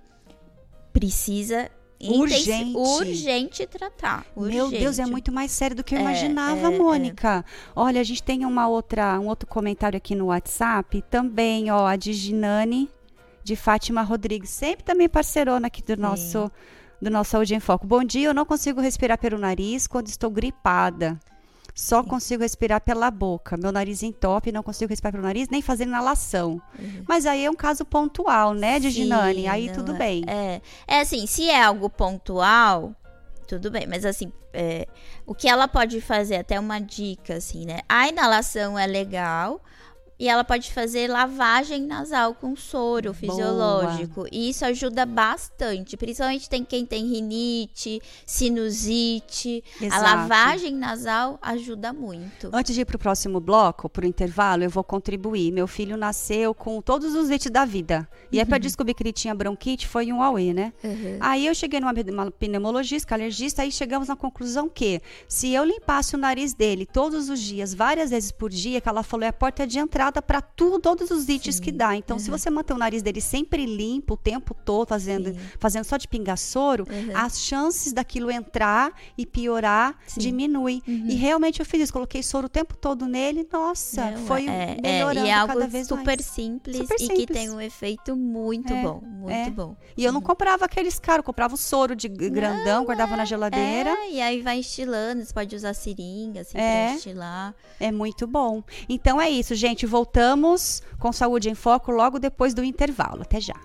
[0.93, 1.69] precisa
[2.01, 2.77] Urgente.
[2.77, 4.25] urgente tratar.
[4.37, 5.11] Meu Deus, é urgente.
[5.11, 6.79] muito mais sério do que eu É, imaginava, é, é.
[6.79, 7.43] Mônica.
[7.75, 11.97] Olha, a gente tem uma outra, um outro comentário aqui no WhatsApp, também, ó, a
[11.97, 12.89] de Ginane,
[13.43, 16.49] de Fátima Rodrigues, sempre também parceirona aqui do nosso
[17.01, 17.85] do nosso Saúde em Foco.
[17.85, 21.19] Bom dia, eu não consigo respirar pelo nariz quando estou gripada.
[21.77, 23.55] Só consigo respirar pela boca.
[23.55, 26.59] Meu nariz entope, não consigo respirar pelo nariz, nem fazer inalação.
[27.07, 28.93] Mas aí é um caso pontual, né, de Uhum.
[28.93, 29.47] Sim, Ginane?
[29.47, 30.23] Aí tudo é- bem.
[30.25, 32.95] É, é assim, se é algo pontual,
[33.47, 33.85] tudo bem.
[33.85, 34.87] Mas assim, é,
[35.23, 37.81] o que ela pode fazer, até uma dica, assim, né?
[37.87, 39.61] A inalação é legal.
[40.19, 44.25] E ela pode fazer lavagem nasal com soro fisiológico.
[44.31, 45.95] E isso ajuda bastante.
[45.95, 49.63] Principalmente tem quem tem rinite, sinusite.
[49.79, 50.01] A Exato.
[50.01, 52.49] lavagem nasal ajuda muito.
[52.51, 55.51] Antes de ir para o próximo bloco, para o intervalo, eu vou contribuir.
[55.51, 58.07] Meu filho nasceu com todos os leites da vida.
[58.31, 60.73] E aí, para descobrir que ele tinha bronquite, foi um auê, né?
[60.83, 61.17] Uhum.
[61.19, 66.15] Aí eu cheguei numa uma pneumologista, alergista, aí chegamos na conclusão que se eu limpasse
[66.15, 69.33] o nariz dele todos os dias, várias vezes por dia, que ela falou, é a
[69.33, 71.95] porta de entrada para tudo, todos os ites que dá.
[71.95, 75.39] Então, se você manter o nariz dele sempre limpo o tempo todo, fazendo, Sim.
[75.59, 77.11] fazendo só de pingar soro, Uhum.
[77.15, 80.19] as chances daquilo entrar e piorar Sim.
[80.19, 80.81] diminui.
[80.87, 84.77] E realmente eu fiz isso, coloquei soro o tempo todo nele, nossa, Não, foi é,
[84.77, 86.25] é, melhorando e é algo cada vez super mais.
[86.25, 89.49] simples Super e que tem um efeito muito É, bom, muito é.
[89.49, 89.75] bom.
[89.97, 93.89] E eu não comprava aqueles caros, eu comprava o soro de grandão, guardava na geladeira.
[93.89, 96.87] É, e aí vai estilando, você pode usar seringa, assim, É.
[96.87, 97.55] pra estilar.
[97.79, 98.63] É muito bom.
[98.87, 99.85] Então é isso, gente.
[99.97, 103.23] Voltamos com Saúde em Foco logo depois do intervalo.
[103.23, 103.55] Até já.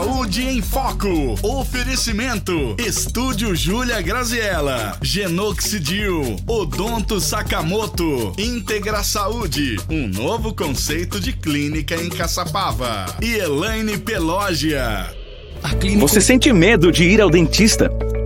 [0.00, 1.34] Saúde em Foco.
[1.42, 2.74] Oferecimento.
[2.78, 4.96] Estúdio Júlia Graziella.
[5.02, 6.36] Genoxidil.
[6.46, 8.32] Odonto Sakamoto.
[8.38, 9.76] Integra Saúde.
[9.90, 13.14] Um novo conceito de clínica em Caçapava.
[13.20, 15.14] E Elaine Pelógia.
[15.78, 16.00] Clínica...
[16.00, 17.90] Você sente medo de ir ao dentista?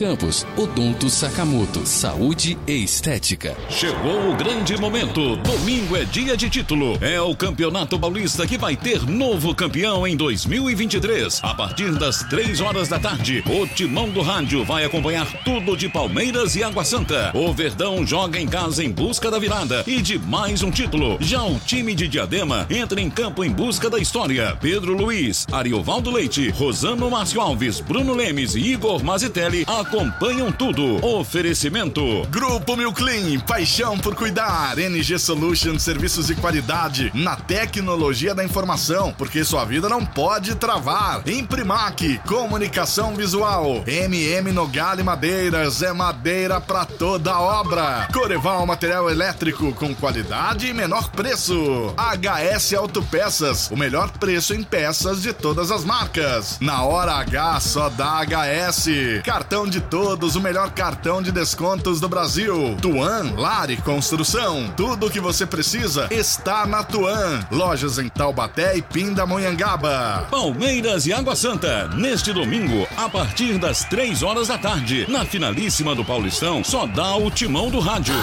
[0.00, 3.56] Campos, Odonto Sakamoto, Saúde e Estética.
[3.70, 5.36] Chegou o grande momento.
[5.36, 6.98] Domingo é dia de título.
[7.00, 11.38] É o Campeonato Paulista que vai ter novo campeão em 2023.
[11.44, 15.88] A partir das três horas da tarde, o Timão do Rádio vai acompanhar tudo de
[15.88, 17.30] Palmeiras e Água Santa.
[17.32, 21.18] O Verdão joga em casa em busca da virada e de mais um título.
[21.20, 24.58] Já o time de Diadema entra em campo em busca da história.
[24.60, 31.04] Pedro Luiz, Ariovaldo Leite, Rosano Márcio Alves, Bruno Lemes e Igor Mazitelli acompanham tudo.
[31.04, 32.26] Oferecimento.
[32.30, 34.78] Grupo Milclean, paixão por cuidar.
[34.78, 41.22] NG Solutions, serviços de qualidade na tecnologia da informação, porque sua vida não pode travar.
[41.28, 43.84] Imprimac, comunicação visual.
[43.86, 48.08] MM Nogale Madeiras, é madeira para toda obra.
[48.12, 51.94] Coreval Material Elétrico, com qualidade e menor preço.
[51.98, 56.58] HS Autopeças, o melhor preço em peças de todas as marcas.
[56.60, 59.22] Na hora H, só dá HS.
[59.24, 62.76] Cartão de todos, o melhor cartão de descontos do Brasil.
[62.80, 64.72] Tuan Lari Construção.
[64.76, 67.46] Tudo o que você precisa está na Tuan.
[67.50, 70.26] Lojas em Taubaté e Pindamonhangaba.
[70.30, 71.88] Palmeiras e Água Santa.
[71.88, 77.16] Neste domingo, a partir das três horas da tarde, na finalíssima do Paulistão, só dá
[77.16, 78.14] o timão do rádio.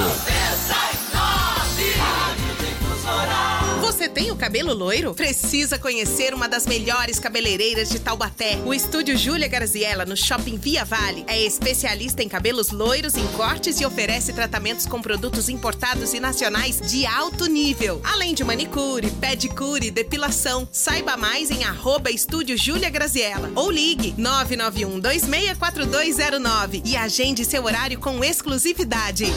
[4.01, 5.13] Você tem o cabelo loiro?
[5.13, 8.57] Precisa conhecer uma das melhores cabeleireiras de Taubaté.
[8.65, 13.79] O estúdio Júlia Garziella, no Shopping Via Vale, é especialista em cabelos loiros, em cortes
[13.79, 18.01] e oferece tratamentos com produtos importados e nacionais de alto nível.
[18.03, 20.67] Além de manicure, pedicure depilação.
[20.71, 27.99] Saiba mais em arroba estúdio Júlia Graziella ou ligue 991 264209 e agende seu horário
[27.99, 29.31] com exclusividade.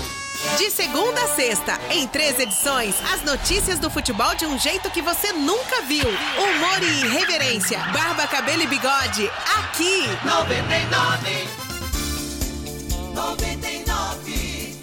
[0.59, 5.03] De segunda a sexta, em três edições, as notícias do futebol de um jeito que
[5.03, 6.07] você nunca viu.
[6.07, 9.29] Humor e irreverência, barba, cabelo e bigode,
[9.59, 10.05] aqui.
[10.25, 11.49] 99.
[13.15, 14.79] 99.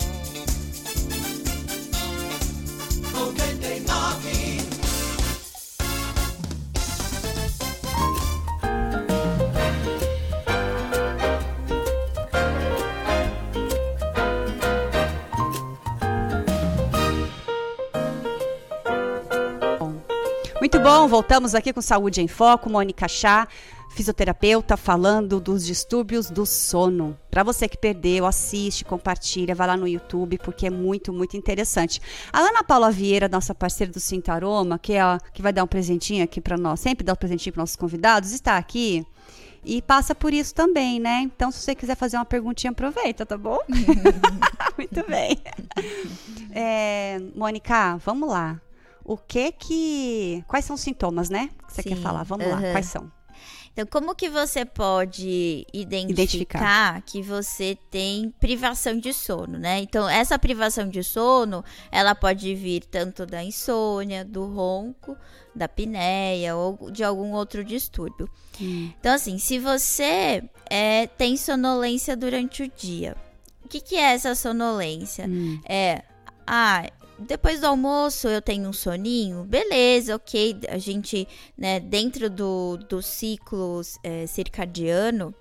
[3.14, 4.41] 99.
[20.62, 23.48] Muito bom, voltamos aqui com Saúde em Foco, Mônica Chá,
[23.96, 27.18] fisioterapeuta, falando dos distúrbios do sono.
[27.32, 32.00] Para você que perdeu, assiste, compartilha, vai lá no YouTube, porque é muito, muito interessante.
[32.32, 35.68] A Ana Paula Vieira, nossa parceira do Sintaroma, que, é a, que vai dar um
[35.68, 39.04] presentinho aqui para nós, sempre dá um presentinho para nossos convidados, está aqui
[39.66, 41.22] e passa por isso também, né?
[41.24, 43.58] Então, se você quiser fazer uma perguntinha, aproveita, tá bom?
[44.78, 45.40] Muito bem.
[46.54, 48.60] É, Mônica, vamos lá
[49.04, 50.44] o que que.
[50.48, 51.50] Quais são os sintomas, né?
[51.68, 51.90] Que você Sim.
[51.90, 52.24] quer falar?
[52.24, 52.54] Vamos uhum.
[52.54, 53.12] lá, quais são?
[53.74, 59.80] Então, como que você pode identificar, identificar, que você tem privação de sono, né?
[59.80, 65.16] Então, essa privação de sono, ela pode vir tanto da insônia, do ronco,
[65.56, 68.30] da pinéia ou de algum outro distúrbio.
[68.60, 68.92] Hum.
[69.00, 73.16] Então, assim, se você é, tem sonolência durante o dia,
[73.64, 75.26] o que, que é essa sonolência?
[75.28, 75.62] Hum.
[75.64, 76.04] É,
[76.46, 76.86] ah,
[77.28, 80.60] depois do almoço eu tenho um soninho, beleza, ok.
[80.70, 85.34] A gente, né, dentro do, do ciclo é, circadiano,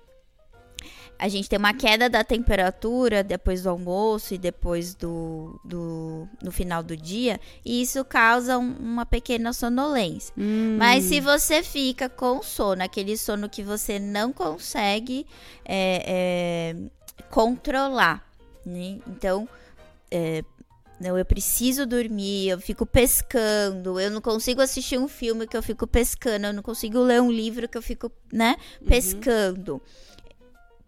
[1.21, 6.51] a gente tem uma queda da temperatura depois do almoço e depois do, do no
[6.51, 10.33] final do dia, e isso causa um, uma pequena sonolência.
[10.35, 10.77] Hum.
[10.79, 15.27] Mas se você fica com sono, aquele sono que você não consegue
[15.63, 16.75] é, é,
[17.29, 18.27] controlar,
[18.65, 18.97] né?
[19.05, 19.47] Então,
[20.09, 20.43] é,
[21.01, 25.63] não, eu preciso dormir, eu fico pescando, eu não consigo assistir um filme que eu
[25.63, 28.87] fico pescando, eu não consigo ler um livro que eu fico, né, uhum.
[28.87, 29.73] pescando.
[29.73, 29.81] Uhum.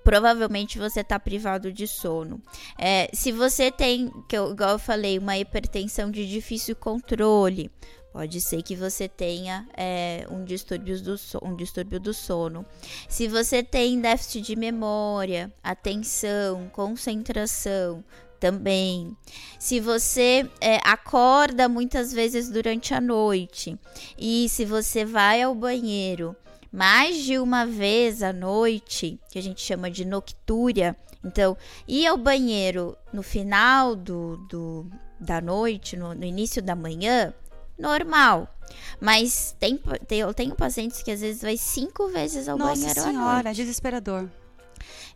[0.04, 2.40] Provavelmente você está privado de sono.
[2.78, 7.72] É, se você tem, que eu, igual eu falei, uma hipertensão de difícil controle,
[8.12, 12.64] Pode ser que você tenha é, um, distúrbio do so um distúrbio do sono.
[13.10, 18.04] Se você tem déficit de memória, atenção, concentração,
[18.44, 19.16] também.
[19.58, 23.80] Se você é, acorda muitas vezes durante a noite
[24.18, 26.36] e se você vai ao banheiro
[26.70, 31.56] mais de uma vez à noite, que a gente chama de noctúria, então
[31.88, 34.88] ir ao banheiro no final do, do
[35.18, 37.34] da noite, no, no início da manhã,
[37.80, 38.54] normal.
[39.00, 43.00] Mas tem, tem, eu tenho pacientes que às vezes vai cinco vezes ao Nossa banheiro
[43.00, 43.56] à senhora, noite.
[43.56, 44.28] desesperador.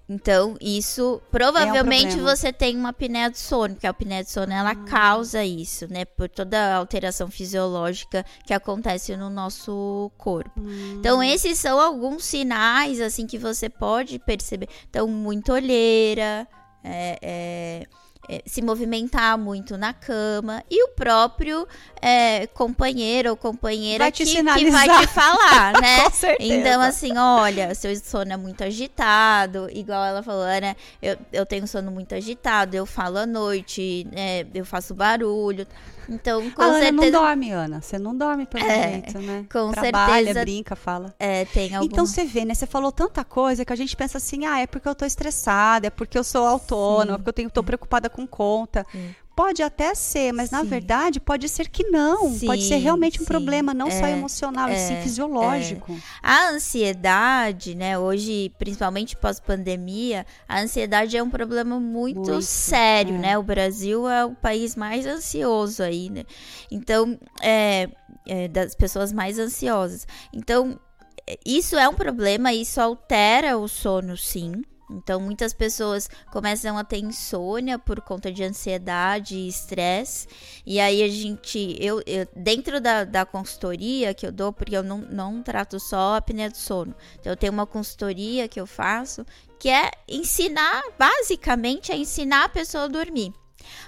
[0.10, 2.36] Então, isso provavelmente problema.
[2.36, 6.06] você tem uma apneia do sono, porque a apneia do sono ela causa isso, né?
[6.06, 10.62] Por toda a alteração fisiológica que acontece no nosso corpo.
[10.98, 14.70] Então, esses são alguns sinais, assim, que você pode perceber.
[14.90, 16.48] Então, muita olheira,
[16.82, 17.88] é, é,
[18.30, 21.68] é, se movimentar muito na cama e o próprio
[22.02, 26.04] é, companheiro ou companheira Vai que, que vai te falar, né?
[26.04, 26.54] Com certeza.
[26.54, 30.76] Então, assim, olha, seu sono é muito agitado, igual ela falou, né?
[31.02, 34.46] Eu, eu tenho sono muito agitado, eu falo à noite, né?
[34.54, 35.66] eu faço barulho.
[36.10, 37.12] Então, com a Ana não certeza.
[37.12, 37.82] dorme, Ana.
[37.82, 39.46] Você não dorme pelo É, jeito, né?
[39.52, 40.40] com Trabalha, certeza.
[40.42, 41.14] brinca, fala.
[41.20, 41.86] É, tem algum...
[41.86, 42.54] Então você vê, né?
[42.54, 45.88] Você falou tanta coisa que a gente pensa assim, ah, é porque eu tô estressada,
[45.88, 48.86] é porque eu sou autônoma, é porque eu tenho, tô preocupada com conta.
[48.92, 49.16] Sim.
[49.38, 50.68] Pode até ser, mas na Sim.
[50.68, 52.36] verdade pode ser que não.
[52.40, 53.28] pode ser Sim, realmente um sim.
[53.28, 55.96] problema, não só É, emocional, e sim é, fisiológico.
[56.24, 63.20] A ansiedade, né, hoje, principalmente pós-pandemia, a ansiedade é um problema muito, Muito, sério, é.
[63.20, 63.38] né?
[63.38, 66.24] O Brasil é o país mais ansioso aí, né?
[66.72, 67.90] Então, é,
[68.26, 70.08] é, das pessoas mais ansiosas.
[70.34, 70.80] Então,
[71.28, 74.64] é, isso é um problema, isso altera o sono, sim.
[74.90, 80.28] Então, muitas pessoas começam a ter insônia por conta de ansiedade e estresse.
[80.66, 84.84] E aí, a gente, eu, eu- dentro da, da consultoria que eu dou, porque eu
[84.84, 86.96] não, não trato só a apneia do sono.
[87.20, 89.26] Então, eu tenho uma consultoria que eu faço
[89.60, 93.34] que é ensinar, basicamente, é ensinar a pessoa a dormir.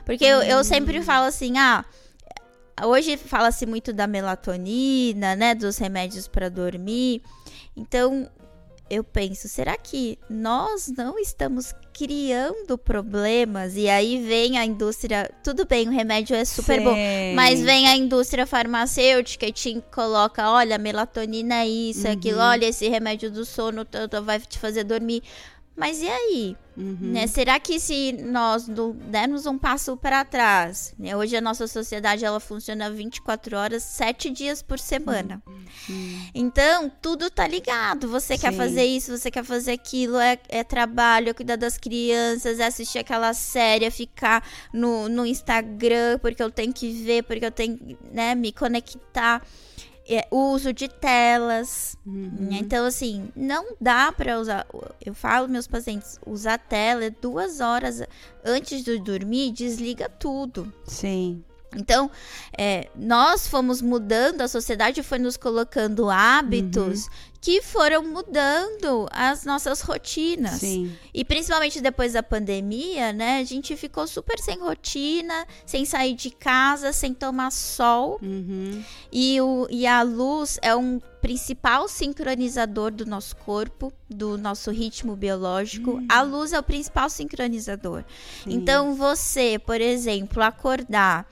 [0.05, 1.85] Porque eu, eu sempre falo assim, ah.
[2.83, 5.53] Hoje fala-se muito da melatonina, né?
[5.53, 7.21] Dos remédios para dormir.
[7.75, 8.29] Então,
[8.89, 13.75] eu penso, será que nós não estamos criando problemas?
[13.75, 15.29] E aí vem a indústria.
[15.43, 16.93] Tudo bem, o remédio é super bom.
[16.93, 17.33] Sei.
[17.35, 22.65] Mas vem a indústria farmacêutica e te coloca, olha, melatonina é isso, é aquilo, olha,
[22.65, 23.85] esse remédio do sono
[24.23, 25.21] vai te fazer dormir.
[25.79, 26.57] Mas e aí?
[26.75, 27.11] Uhum.
[27.13, 27.27] Né?
[27.27, 30.93] Será que se nós não dermos um passo para trás?
[30.97, 31.15] né?
[31.15, 35.41] Hoje a nossa sociedade ela funciona 24 horas, 7 dias por semana.
[36.33, 38.07] Então, tudo tá ligado.
[38.09, 38.57] Você quer Sim.
[38.57, 42.99] fazer isso, você quer fazer aquilo, é, é trabalho, é cuidar das crianças, é assistir
[42.99, 47.77] aquela série, é ficar no, no Instagram, porque eu tenho que ver, porque eu tenho
[47.77, 49.41] que né, me conectar.
[50.09, 51.95] É, o uso de telas.
[52.03, 52.57] né?
[52.59, 54.65] Então, assim, não dá pra usar.
[55.05, 58.01] Eu falo meus pacientes, usar tela é duas horas
[58.43, 60.73] antes de dormir, desliga tudo.
[60.85, 61.43] Sim.
[61.75, 62.09] Então,
[62.57, 67.07] é, nós fomos mudando, a sociedade foi nos colocando hábitos
[67.41, 70.59] que foram mudando as nossas rotinas.
[70.59, 70.91] Sim.
[71.13, 73.39] E principalmente depois da pandemia, né?
[73.39, 78.19] A gente ficou super sem rotina, sem sair de casa, sem tomar sol.
[78.21, 78.83] Uhum.
[79.11, 85.15] E, o, e a luz é um principal sincronizador do nosso corpo, do nosso ritmo
[85.15, 86.03] biológico.
[86.09, 88.03] A luz é o principal sincronizador.
[88.43, 88.51] Sim.
[88.53, 91.25] Então, você, por exemplo, acordar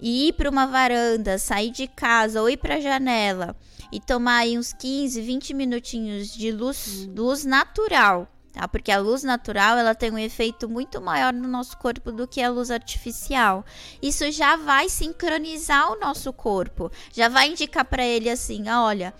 [0.00, 3.56] e ir para uma varanda, sair de casa ou ir para a janela
[3.92, 8.28] e tomar aí uns 15, 20 minutinhos de luz, luz natural.
[8.52, 8.66] Tá?
[8.66, 12.42] Porque a luz natural ela tem um efeito muito maior no nosso corpo do que
[12.42, 13.64] a luz artificial.
[14.02, 19.14] Isso já vai sincronizar o nosso corpo, já vai indicar para ele assim: olha,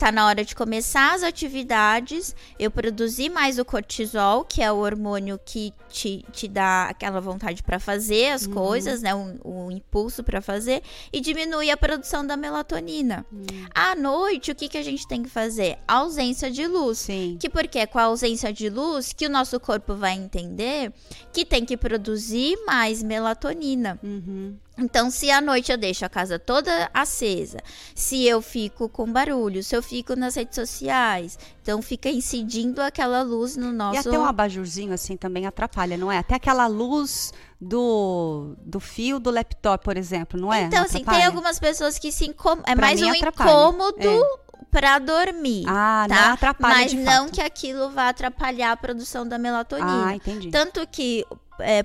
[0.00, 4.76] tá na hora de começar as atividades, eu produzi mais o cortisol, que é o
[4.76, 9.14] hormônio que te, te dá aquela vontade para fazer as coisas, né?
[9.14, 10.82] Um, um impulso para fazer,
[11.12, 13.26] e diminui a produção da melatonina.
[13.74, 15.76] À noite, o que, que a gente tem que fazer?
[15.86, 16.96] Ausência de luz.
[17.00, 17.36] Sim.
[17.38, 20.94] Que porque é com a ausência de luz que o nosso corpo vai entender
[21.30, 24.00] que tem que produzir mais melatonina.
[24.02, 24.56] Uhum.
[24.80, 27.58] Então, se à noite eu deixo a casa toda acesa,
[27.94, 33.22] se eu fico com barulho, se eu fico nas redes sociais, então fica incidindo aquela
[33.22, 33.96] luz no nosso.
[33.96, 36.18] E até um abajurzinho assim também atrapalha, não é?
[36.18, 40.62] Até aquela luz do, do fio do laptop, por exemplo, não é?
[40.62, 42.64] Então, Não assim, tem algumas pessoas que se incomodam.
[42.66, 45.64] É Pra mais um atrapalha, incômodo pra dormir.
[45.68, 46.14] Ah, tá?
[46.14, 47.32] não atrapalha Mas não fato.
[47.32, 50.06] que aquilo vá atrapalhar a produção da melatonina.
[50.06, 50.50] Ah, entendi.
[50.50, 51.26] Tanto que,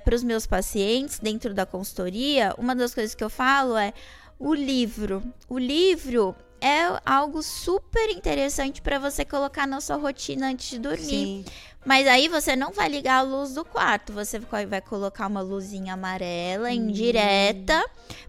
[0.03, 3.93] para os meus pacientes, dentro da consultoria, uma das coisas que eu falo é
[4.39, 5.23] o livro.
[5.47, 11.05] O livro é algo super interessante para você colocar na sua rotina antes de dormir.
[11.05, 11.45] Sim.
[11.85, 15.93] Mas aí você não vai ligar a luz do quarto, você vai colocar uma luzinha
[15.93, 17.83] amarela indireta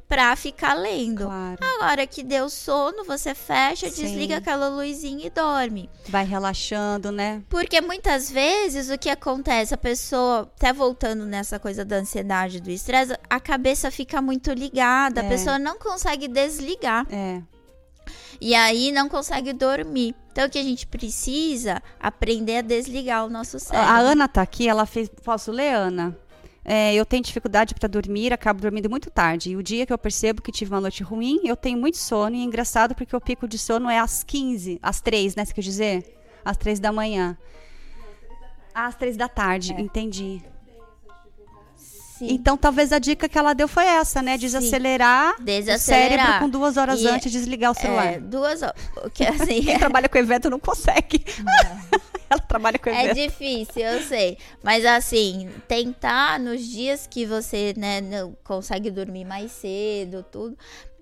[0.09, 1.25] pra ficar lendo.
[1.25, 1.59] Claro.
[1.77, 4.03] Agora que deu sono, você fecha, Sim.
[4.05, 5.91] desliga aquela luzinha e dorme.
[6.09, 7.43] Vai relaxando, né?
[7.49, 12.71] Porque muitas vezes o que acontece, a pessoa, até voltando nessa coisa da ansiedade, do
[12.71, 15.27] estresse, a cabeça fica muito ligada, É.
[15.27, 17.07] a pessoa não consegue desligar.
[17.11, 17.41] É.
[18.41, 20.15] E aí não consegue dormir.
[20.33, 23.91] Então o que a gente precisa aprender a desligar o nosso cérebro.
[23.91, 25.09] A Ana tá aqui, ela fez.
[25.09, 26.17] Posso ler, Ana?
[26.69, 29.51] É, eu tenho dificuldade para dormir, acabo dormindo muito tarde.
[29.51, 32.35] E o dia que eu percebo que tive uma noite ruim, eu tenho muito sono.
[32.35, 35.45] E é engraçado porque o pico de sono é às 15, às 3, né?
[35.45, 36.19] Você quer dizer?
[36.45, 37.39] Às 3 da manhã.
[38.75, 40.43] Às 3 da tarde, entendi.
[42.19, 42.29] Sim.
[42.31, 44.39] Então talvez a dica que ela deu foi essa, né?
[44.39, 46.09] Desacelerar, o Desacelerar.
[46.27, 48.07] cérebro com duas horas E- antes de desligar o celular.
[48.15, 48.75] É, duas horas.
[49.41, 51.25] Assim, Quem trabalha com evento não consegue.
[52.31, 53.31] ela trabalha com É evento.
[53.31, 54.39] difícil, eu sei.
[54.63, 60.57] Mas assim, tentar nos dias que você né, não consegue dormir mais cedo, tudo,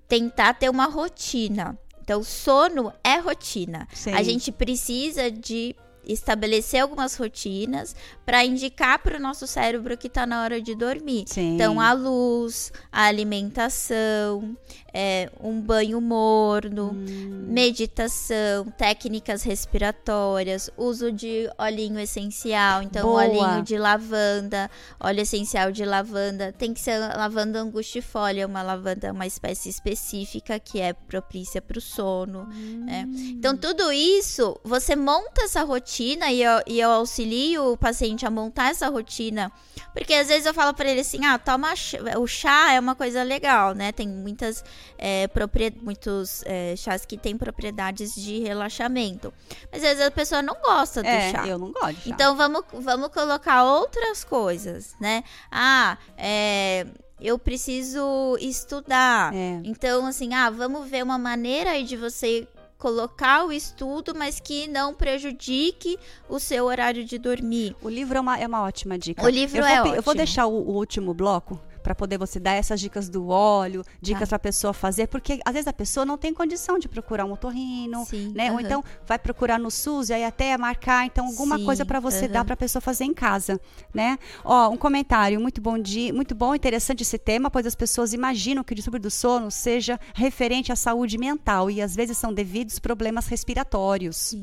[0.07, 1.77] tentar ter uma rotina.
[2.03, 3.87] Então, sono é rotina.
[3.91, 4.13] Sim.
[4.13, 5.75] A gente precisa de
[6.07, 7.95] estabelecer algumas rotinas
[8.25, 11.25] para indicar para o nosso cérebro que está na hora de dormir.
[11.27, 11.55] Sim.
[11.55, 14.55] Então, a luz, a alimentação,
[14.93, 17.47] é, um banho morno, Hum.
[17.49, 23.23] meditação, técnicas respiratórias, uso de olhinho essencial, então Boa.
[23.25, 29.25] olhinho de lavanda, óleo essencial de lavanda, tem que ser lavanda angustifolia, uma lavanda uma
[29.27, 32.45] espécie específica que é propícia para o sono,
[32.85, 33.07] né?
[33.37, 38.29] Então tudo isso, você monta essa rotina e eu, e eu auxilio o paciente a
[38.31, 39.51] montar essa rotina,
[39.93, 42.95] porque às vezes eu falo para ele assim, ah, toma chá, o chá é uma
[42.95, 43.91] coisa legal, né?
[43.91, 44.63] Tem muitas
[44.97, 49.33] é, proprie- muitos é, chás que têm propriedades de relaxamento.
[49.71, 51.47] Mas às vezes a pessoa não gosta do É, chá.
[51.47, 52.09] eu não gosto de chá.
[52.09, 55.23] Então vamos, vamos colocar outras coisas, né?
[55.51, 56.85] Ah, é,
[57.21, 59.33] eu preciso estudar.
[59.33, 59.61] É.
[59.63, 64.67] Então, assim, ah, vamos ver uma maneira aí de você colocar o estudo, mas que
[64.67, 65.97] não prejudique
[66.29, 67.75] o seu horário de dormir.
[67.81, 69.23] O livro é uma, é uma ótima dica.
[69.23, 70.15] O livro eu vou, é pe- Eu vou ótimo.
[70.15, 74.29] deixar o, o último bloco para poder você dar essas dicas do óleo, dicas Tá.
[74.29, 77.31] para a pessoa fazer, porque às vezes a pessoa não tem condição de procurar um
[77.33, 78.45] otorrino, Sim, né?
[78.51, 78.61] Ou aham.
[78.65, 82.27] então vai procurar no SUS e aí até marcar, então alguma Sim, coisa para você
[82.27, 82.45] dar aham.
[82.45, 83.61] para a pessoa fazer em casa,
[83.93, 84.17] né?
[84.43, 88.63] Ó, um comentário, muito bom dia, muito bom, interessante esse tema, pois as pessoas imaginam
[88.63, 92.79] que o distúrbio do sono seja referente à saúde mental e às vezes são devidos
[92.79, 94.35] problemas respiratórios.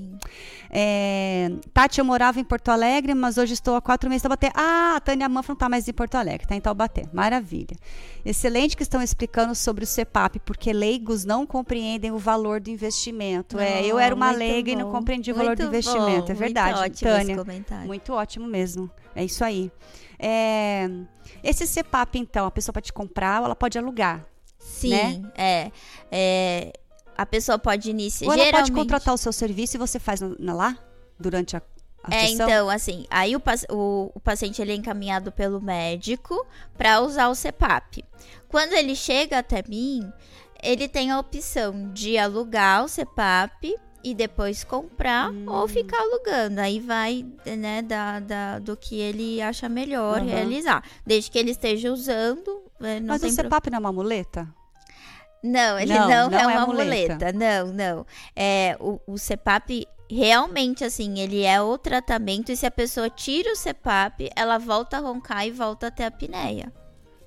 [0.71, 4.53] É, Tati, eu morava em Porto Alegre, mas hoje estou há quatro meses em Taubaté.
[4.55, 7.03] Ah, a Tânia Manfra não está mais em Porto Alegre, está em Taubaté.
[7.13, 7.32] Maravilha.
[8.25, 13.59] Excelente que estão explicando sobre o CEPAP, porque leigos não compreendem o valor do investimento.
[13.59, 14.93] é, eu era uma muito leiga e não bom.
[14.93, 16.27] compreendi o valor do Muito investimento.
[16.27, 17.33] bom, é verdade, muito ótimo Tânia.
[17.33, 17.87] esse comentário.
[17.87, 18.91] Muito ótimo mesmo.
[19.15, 19.71] É isso aí.
[20.19, 20.89] É,
[21.43, 24.25] esse CEPAP, então, a pessoa pode comprar ou ela pode alugar.
[24.59, 25.23] Sim, Né?
[25.37, 25.71] é,
[26.11, 26.73] é.
[27.17, 28.29] A pessoa pode iniciar.
[28.29, 30.79] Ou ela geralmente, pode contratar o seu serviço e você faz no- na- lá
[31.19, 31.63] durante a, a
[32.11, 36.45] É, então, assim, aí o, o, o paciente ele é encaminhado pelo médico
[36.77, 38.05] para usar o CEPAP.
[38.49, 40.11] Quando ele chega até mim,
[40.63, 43.75] ele tem a opção de alugar o CEPAP
[44.05, 45.45] e depois comprar Hum.
[45.47, 46.61] ou ficar alugando.
[46.61, 50.27] Aí vai, né, da, da- do que ele acha melhor Aham.
[50.29, 50.83] realizar.
[51.07, 54.49] Desde que ele esteja usando, né, Mas o pro- CEPAP não é uma muleta?
[55.43, 57.15] Não, ele Não, não, não é é uma muleta.
[57.15, 57.33] muleta.
[57.33, 58.07] Não, não.
[58.35, 62.53] É, o, o CEPAP, realmente, assim, ele é o tratamento.
[62.53, 66.09] E se a pessoa tira o CEPAP, ela volta a roncar e volta até a
[66.09, 66.73] apneia.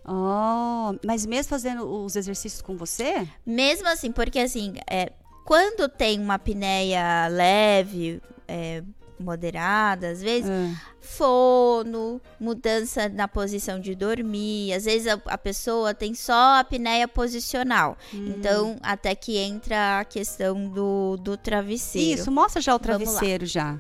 [0.08, 3.28] Oh, mas mesmo fazendo os exercícios com você?
[3.46, 5.12] Mesmo assim, porque assim, é,
[5.46, 8.84] quando tem uma apneia leve, é,
[9.20, 14.74] moderada, às vezes, Ah, fono, mudança na posição de dormir.
[14.74, 17.98] Às vezes a, a pessoa tem só apneia posicional.
[18.14, 18.34] Hum.
[18.38, 22.20] Então, até que entra a questão do, do travesseiro.
[22.22, 23.80] Isso, mostra já o travesseiro já.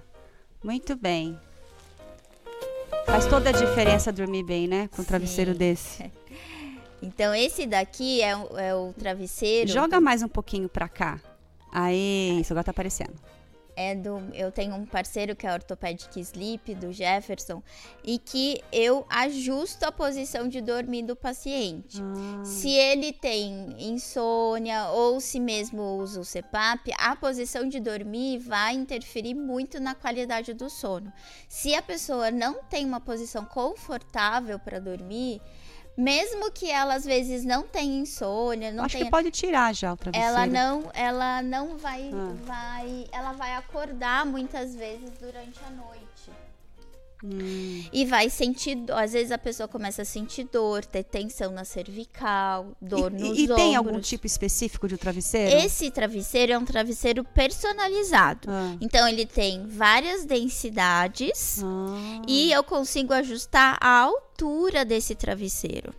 [0.63, 1.38] Muito bem.
[3.05, 4.88] Faz toda a diferença dormir bem, né?
[4.95, 6.11] Com um travesseiro desse.
[7.01, 9.69] Então, esse daqui é, o- é o travesseiro.
[9.69, 11.19] Joga mais um pouquinho pra cá.
[11.71, 13.13] Aí, isso agora tá aparecendo.
[13.76, 17.61] É do eu tenho um parceiro que é Orthopedic Sleep do Jefferson
[18.03, 22.01] e que eu ajusto a posição de dormir do paciente.
[22.01, 22.45] Ah.
[22.45, 28.73] Se ele tem insônia ou se mesmo usa o CPAP, a posição de dormir vai
[28.73, 31.11] interferir muito na qualidade do sono.
[31.47, 35.41] Se a pessoa não tem uma posição confortável para dormir,
[35.98, 39.93] mesmo que ela às vezes não tenha insônia, não Acho tenha que pode tirar já
[39.93, 40.36] o travesseiro.
[40.36, 42.34] ela não, ela não vai, Ah.
[42.43, 46.06] vai, ela vai acordar muitas vezes durante a noite.
[47.34, 47.84] Hum.
[47.91, 52.76] E vai sentir, às vezes a pessoa começa a sentir dor, ter tensão na cervical,
[52.82, 53.55] dor E, nos e ombros.
[53.57, 55.55] tem algum tipo específico de travesseiro?
[55.65, 58.47] Esse travesseiro é um travesseiro personalizado.
[58.49, 58.76] Ah.
[58.80, 62.21] Então ele tem várias densidades Ah.
[62.28, 65.93] e eu consigo ajustar a altura desse travesseiro.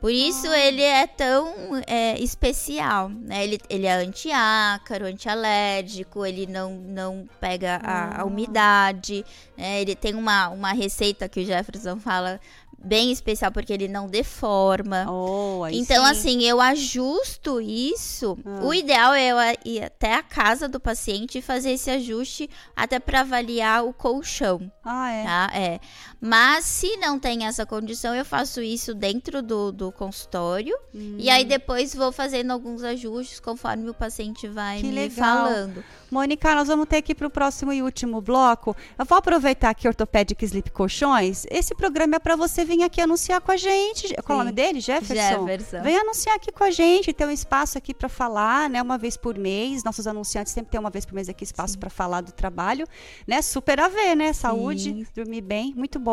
[0.00, 0.58] Por isso Ah.
[0.58, 1.52] ele é tão
[1.86, 3.44] é, especial, né?
[3.44, 8.24] Ele, ele é antiácaro, antialérgico, ele não, não pega a, a Ah.
[8.24, 9.24] umidade,
[9.56, 9.80] né?
[9.80, 12.40] Ele tem uma, uma receita que o Jefferson fala
[12.80, 15.04] bem especial porque ele não deforma.
[15.10, 16.10] Oh, Então, sim.
[16.12, 18.38] assim, eu ajusto isso.
[18.46, 18.60] Ah.
[18.64, 23.00] O ideal é eu ir até a casa do paciente e fazer esse ajuste até
[23.00, 25.24] para avaliar o colchão, Ah, é.
[25.24, 25.50] tá?
[25.52, 25.80] É.
[26.20, 31.32] Mas se não tem essa condição, eu faço isso dentro do, do consultório e Hum.
[31.32, 35.16] aí depois vou fazendo alguns ajustes conforme o paciente vai Que me legal.
[35.46, 35.84] falando.
[36.10, 38.74] Mônica, nós vamos ter que ir para o próximo e último bloco.
[38.98, 41.44] Eu vou aproveitar aqui Ortopedic Sleep Colchões.
[41.50, 44.14] Esse programa é para você vir aqui anunciar com a gente.
[44.24, 44.80] Qual é o nome dele?
[44.80, 45.46] Jefferson?
[45.46, 45.82] Jefferson.
[45.82, 48.80] Vem anunciar aqui com a gente, ter um espaço aqui para falar, né?
[48.82, 49.84] Uma vez por mês.
[49.84, 52.86] Nossos anunciantes sempre têm uma vez por mês aqui espaço para falar do trabalho,
[53.26, 53.40] né?
[53.42, 54.32] Super a ver, né?
[54.32, 55.06] Saúde, Sim.
[55.14, 56.07] dormir bem, muito bom.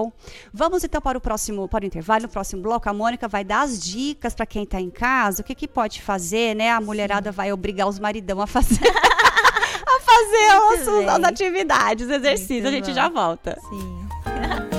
[0.53, 2.89] Vamos então para o próximo, para o intervalo, no próximo bloco.
[2.89, 6.01] A Mônica vai dar as dicas para quem está em casa, o que, que pode
[6.01, 6.71] fazer, né?
[6.71, 8.85] A mulherada vai obrigar os maridão a fazer.
[8.87, 11.09] a fazer bem.
[11.09, 12.63] as atividades, os exercícios.
[12.63, 12.93] Muito a gente bom.
[12.93, 13.57] já volta.
[13.69, 14.05] Sim.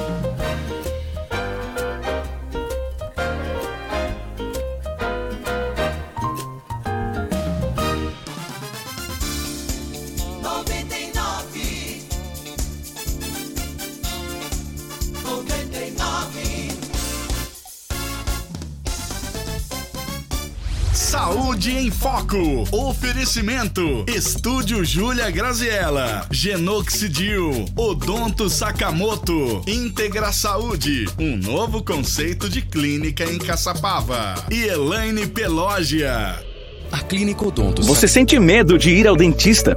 [21.67, 22.65] Saúde em Foco.
[22.71, 24.05] Oferecimento.
[24.07, 26.25] Estúdio Júlia Graziella.
[26.31, 27.65] Genoxidil.
[27.75, 29.63] Odonto Sakamoto.
[29.67, 31.07] Integra Saúde.
[31.19, 34.35] Um novo conceito de clínica em Caçapava.
[34.49, 36.39] E Elaine Pelógia.
[36.93, 39.77] A Clínica Odonto Você sente medo de ir ao dentista?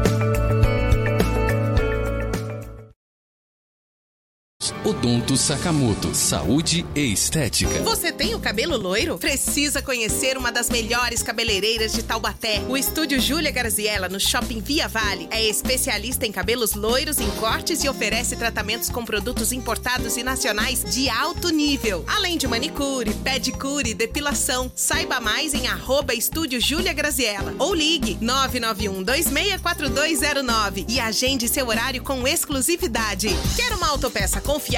[4.83, 6.15] Odonto Sakamoto.
[6.15, 7.83] Saúde e estética.
[7.83, 9.15] Você tem o cabelo loiro?
[9.19, 12.63] Precisa conhecer uma das melhores cabeleireiras de Taubaté.
[12.67, 17.83] O estúdio Júlia Garziella, no Shopping Via Vale, é especialista em cabelos loiros, em cortes
[17.83, 22.03] e oferece tratamentos com produtos importados e nacionais de alto nível.
[22.07, 24.71] Além de manicure, pedicure, depilação.
[24.73, 32.01] Saiba mais em arroba estúdio Júlia Graziella ou ligue 991 264209 e agende seu horário
[32.01, 33.29] com exclusividade.
[33.55, 34.71] Quer uma autopeça confiável,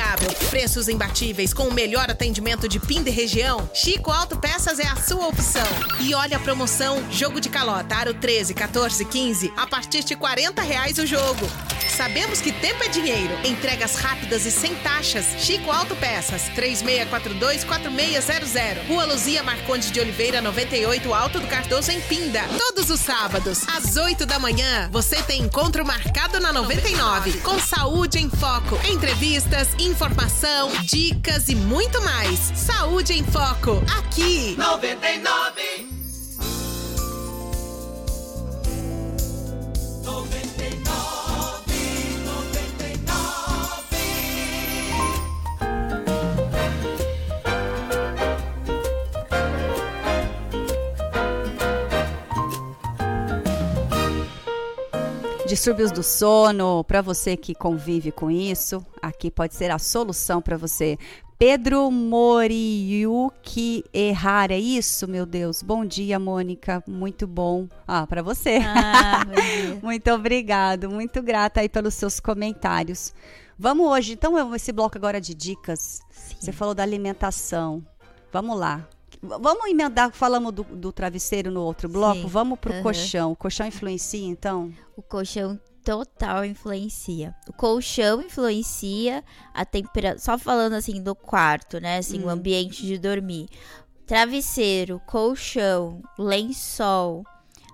[0.49, 3.70] preços imbatíveis com o melhor atendimento de Pinda e região?
[3.74, 5.68] Chico Autopeças é a sua opção.
[5.99, 10.62] E olha a promoção, jogo de calota, aro 13, 14, 15, a partir de 40
[10.62, 11.47] reais o jogo.
[11.95, 13.38] Sabemos que tempo é dinheiro.
[13.43, 15.26] Entregas rápidas e sem taxas.
[15.38, 18.88] Chico Autopeças, 3642-4600.
[18.88, 22.41] Rua Luzia Marcondes de Oliveira, 98, Alto do Cardoso, em Pinda.
[22.58, 27.34] Todos os sábados, às 8 da manhã, você tem encontro marcado na 99.
[27.39, 28.80] Com saúde em foco.
[28.89, 32.39] Entrevistas, informação, dicas e muito mais.
[32.55, 33.84] Saúde em Foco.
[33.97, 34.55] Aqui.
[34.57, 35.23] 99.
[35.23, 35.82] 99.
[55.64, 60.57] Distúrbios do sono, para você que convive com isso, aqui pode ser a solução para
[60.57, 60.97] você.
[61.39, 65.64] Pedro Moriuki Errar, é isso, meu Deus?
[65.64, 67.70] Bom dia, Mônica, muito bom.
[67.88, 68.59] Ah, para você.
[68.61, 69.22] Ah.
[69.82, 73.14] Muito obrigado, muito grata aí pelos seus comentários.
[73.57, 76.01] Vamos hoje, então, esse bloco agora de dicas.
[76.41, 77.82] Você falou da alimentação.
[78.34, 78.86] Vamos lá.
[79.24, 82.28] Vamos emendar, falamos do, do travesseiro no outro bloco, Sim.
[82.28, 82.84] vamos pro Aham.
[82.84, 83.32] colchão.
[83.32, 84.74] O colchão influencia, então?
[84.97, 87.34] O colchão total influencia.
[87.47, 90.19] O colchão influencia a temperatura.
[90.19, 91.99] Só falando assim do quarto, né?
[91.99, 93.47] Assim, o ambiente de dormir.
[94.05, 97.24] Travesseiro, colchão, lençol,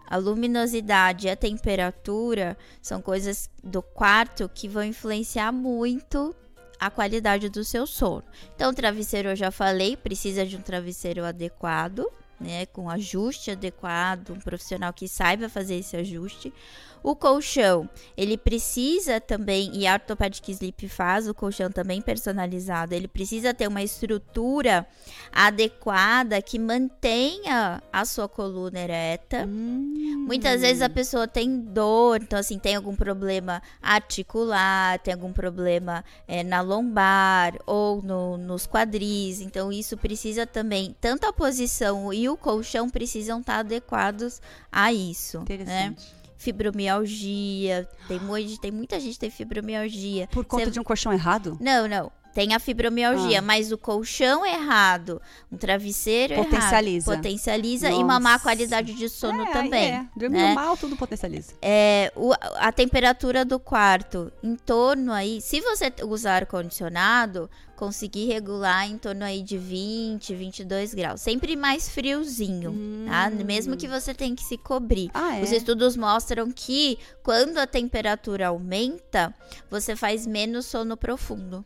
[0.08, 6.36] a luminosidade e a temperatura são coisas do quarto que vão influenciar muito
[6.80, 8.24] a qualidade do seu sono.
[8.56, 12.06] Então, travesseiro eu já falei, precisa de um travesseiro adequado.
[12.40, 16.54] né, com ajuste adequado, um profissional que saiba fazer esse ajuste.
[17.02, 23.08] O colchão, ele precisa também, e a Orthopedic Sleep faz o colchão também personalizado, ele
[23.08, 24.86] precisa ter uma estrutura
[25.32, 29.46] adequada que mantenha a sua coluna ereta.
[29.48, 30.26] Hum.
[30.28, 36.04] Muitas vezes a pessoa tem dor, então assim, tem algum problema articular, tem algum problema
[36.28, 42.28] é, na lombar ou no- nos quadris, então isso precisa também, tanto a posição e
[42.30, 44.42] o colchão precisam estar adequados
[44.72, 45.96] a isso, né?
[46.40, 48.20] Fibromialgia, tem,
[48.62, 50.28] tem muita gente que tem fibromialgia.
[50.32, 51.58] Por conta Cê- de um colchão errado?
[51.60, 52.12] Não, não.
[52.34, 53.42] Tem a fibromialgia, Ah.
[53.42, 55.22] mas o colchão errado,
[55.52, 57.12] um travesseiro Potencializa.
[57.12, 58.44] errado, potencializa e uma má Nossa.
[58.44, 59.92] qualidade de sono É, também.
[59.92, 60.06] É.
[60.16, 60.54] Dormiu né?
[60.54, 61.54] mal, tudo potencializa.
[61.62, 68.90] É, o- a temperatura do quarto, em torno aí, se você usar ar-condicionado, conseguir regular
[68.90, 71.22] em torno aí de 20, 22 graus.
[71.22, 72.76] Sempre mais friozinho,
[73.08, 73.30] tá?
[73.30, 75.10] Mesmo que você tenha que se cobrir.
[75.14, 75.42] Ah, é?
[75.44, 79.34] Os estudos mostram que quando a temperatura aumenta,
[79.70, 81.66] você faz menos sono profundo.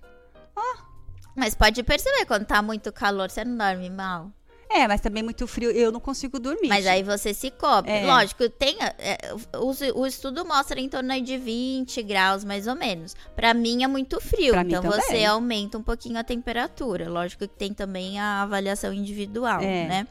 [1.36, 4.32] Mas pode perceber, quando tá muito calor, você não dorme mal.
[4.70, 6.68] É, mas também muito frio, eu não consigo dormir.
[6.68, 7.92] Mas aí você se cobre.
[7.92, 8.06] É.
[8.08, 8.76] Lógico, tem.
[8.98, 9.18] é,
[9.58, 13.16] o, o estudo mostra em torno de 20 graus, mais ou menos.
[13.36, 14.52] Pra mim é muito frio.
[14.52, 17.08] Pra então você aumenta um pouquinho a temperatura.
[17.08, 19.88] Lógico que tem também a avaliação individual, É.
[19.88, 20.08] né?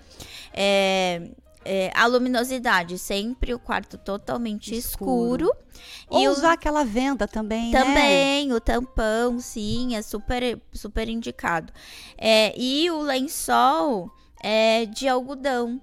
[0.52, 1.28] É,
[1.64, 5.46] é, a luminosidade, sempre o quarto totalmente Escuro.
[5.46, 5.56] escuro.
[6.08, 7.78] Ou e o- usar aquela venda também, né?
[7.84, 11.72] também, o tampão, sim, é super, super indicado.
[12.18, 14.10] É, e o lençol
[14.42, 15.80] é de algodão,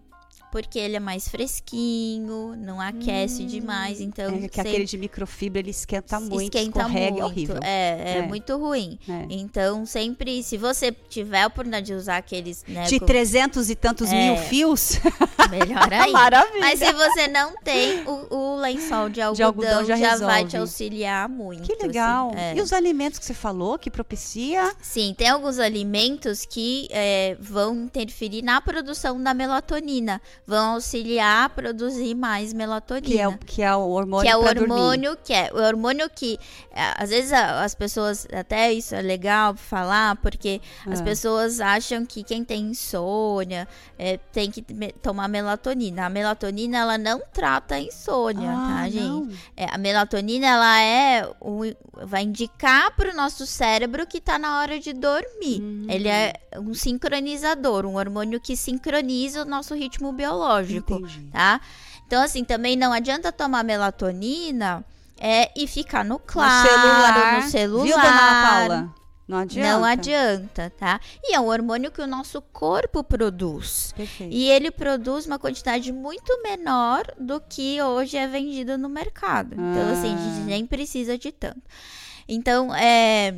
[0.52, 5.60] porque ele é mais fresquinho, não aquece demais, então É que sempre aquele de microfibra,
[5.60, 7.22] ele esquenta muito, esquenta escorrega, muito.
[7.22, 7.60] é horrível.
[7.64, 8.22] É, é, É.
[8.28, 8.98] muito ruim.
[9.08, 9.26] É.
[9.30, 13.76] Então, sempre, se você tiver a oportunidade de usar aqueles, né, De com- 300 e
[13.76, 14.16] tantos É.
[14.34, 15.00] mil fios,
[15.50, 16.12] melhor aí.
[16.12, 16.60] maravilha.
[16.60, 19.48] Mas se você não tem o, o lençol de algodão,
[19.80, 21.64] algodão já já, vai te auxiliar muito.
[21.64, 22.30] Que legal.
[22.30, 22.56] assim, é.
[22.58, 24.74] E os alimentos que você falou, que propicia?
[24.82, 31.50] Sim, tem alguns alimentos que é, vão interferir na produção da melatonina, vão auxiliar a
[31.50, 33.08] produzir mais melatonina.
[33.08, 34.62] Que é, o- que é o hormônio Que é o dormir.
[34.72, 36.38] hormônio que é o hormônio que
[36.72, 41.04] é, às vezes as pessoas até isso é legal falar porque as Ah.
[41.04, 44.62] pessoas acham que quem tem insônia é, tem que
[45.02, 46.06] tomar melatonina.
[46.06, 49.38] A melatonina ela não trata a insônia, Ah, tá, gente?
[49.56, 51.30] É, a melatonina ela é
[52.06, 55.62] vai indicar para o nosso cérebro que está na hora de dormir.
[55.62, 55.86] Hum.
[55.90, 60.39] Ele é um sincronizador, um hormônio que sincroniza o nosso ritmo biológico,
[60.78, 61.30] Entendi.
[61.32, 61.62] tá?
[62.08, 64.84] Então assim também não adianta tomar melatonina
[65.20, 67.36] é, e ficar no claro, no celular.
[67.44, 67.84] no celular.
[67.86, 68.96] Viu, dona Paula?
[69.28, 69.72] Não adianta.
[69.74, 71.00] Não adianta, tá?
[71.24, 73.94] E é um hormônio que o nosso corpo produz.
[73.96, 74.34] Perfeito.
[74.34, 79.54] E ele produz uma quantidade muito menor do que hoje é vendido no mercado.
[79.54, 80.46] Então, assim, a gente Ah.
[80.46, 81.62] nem precisa de tanto.
[82.28, 83.36] Então, é,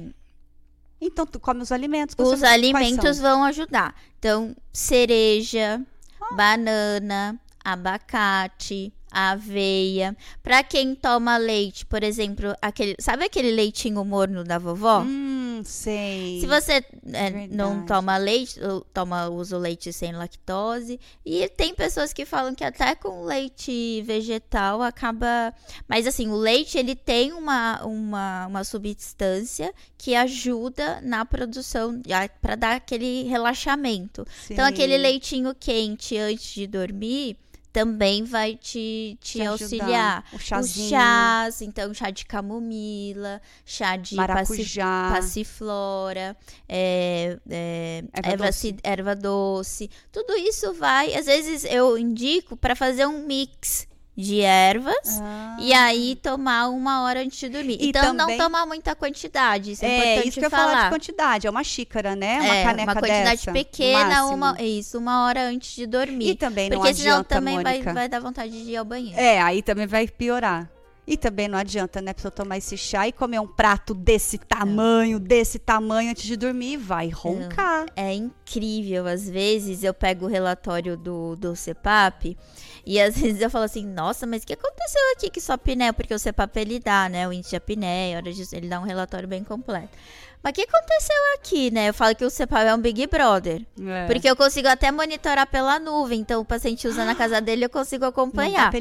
[1.01, 2.15] Então, tu come os alimentos.
[2.17, 3.93] os alimentos vão ajudar.
[4.17, 5.90] Então, cereja, Ah.
[6.35, 10.15] Banana, abacate, aveia.
[10.41, 15.01] Pra quem toma leite, por exemplo, aquele, sabe aquele leitinho morno da vovó?
[15.01, 16.39] Hum, sei.
[16.39, 18.59] Se você é, não toma leite,
[18.93, 20.99] toma, usa o leite sem lactose.
[21.25, 25.53] E tem pessoas que falam que até com leite vegetal acaba.
[25.87, 32.01] Mas assim, o leite ele tem uma, uma, uma substância que ajuda na produção,
[32.41, 34.25] para dar aquele relaxamento.
[34.49, 34.73] Então, Sei.
[34.73, 37.37] aquele leitinho quente antes de dormir
[37.71, 40.25] também vai te, te, Te auxiliar.
[40.33, 40.89] O Os chazinho.
[40.89, 45.11] chás, então chá de camomila, chá de Maracujá.
[45.13, 46.35] passiflora,
[46.67, 48.75] é, é, Erva erva, doce.
[48.83, 49.89] erva doce.
[50.11, 51.13] Tudo isso vai.
[51.15, 55.19] Às vezes eu indico para fazer um mix de ervas.
[55.21, 55.57] Ah.
[55.59, 57.77] E aí tomar uma hora antes de dormir.
[57.79, 59.71] E então também- não tomar muita quantidade.
[59.71, 60.71] Isso é, É, importante isso que eu ia falar.
[60.71, 61.47] falar de quantidade.
[61.47, 62.41] É uma xícara, né?
[62.41, 66.29] Uma É, caneca uma quantidade dessa, pequena, uma, isso, uma hora antes de dormir.
[66.29, 69.19] E também não Porque senão adianta, também vai, vai dar vontade de ir ao banheiro.
[69.19, 70.69] É, aí também vai piorar.
[71.11, 72.13] E também não adianta, né?
[72.13, 76.77] Pessoa tomar esse chá e comer um prato desse tamanho, desse tamanho antes de dormir,
[76.77, 77.85] vai roncar.
[77.97, 79.05] É incrível.
[79.05, 82.37] Às vezes eu pego o relatório do, do CEPAP
[82.85, 85.91] e às vezes eu falo assim, nossa, mas o que aconteceu aqui que só apneia?
[85.91, 87.27] Porque o CEPAP ele dá, né?
[87.27, 89.89] O índice de apneia, hora de- ele dá um relatório bem completo.
[90.43, 91.89] Mas o que aconteceu aqui, né?
[91.89, 93.65] Eu falo que o CEPAP é um Big Brother.
[93.79, 94.07] É.
[94.07, 96.19] Porque eu consigo até monitorar pela nuvem.
[96.21, 98.71] Então o paciente usa na casa dele eu consigo acompanhar.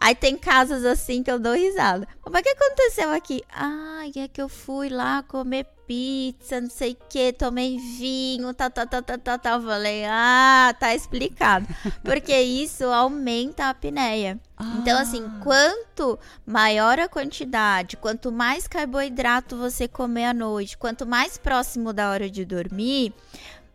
[0.00, 2.08] Aí tem casos assim que eu dou risada.
[2.30, 3.42] Mas o que aconteceu aqui?
[3.52, 8.70] Ai, é que eu fui lá comer pizza, não sei o que, tomei vinho, tal,
[8.70, 9.62] tal, tal, tal, tal, tal.
[9.62, 11.66] Falei, ah, tá explicado.
[12.02, 14.38] Porque isso aumenta a apneia.
[14.78, 15.40] Então, assim, Ah.
[15.42, 22.10] quanto maior a quantidade, quanto mais carboidrato você comer à noite, quanto mais próximo da
[22.10, 23.12] hora de dormir,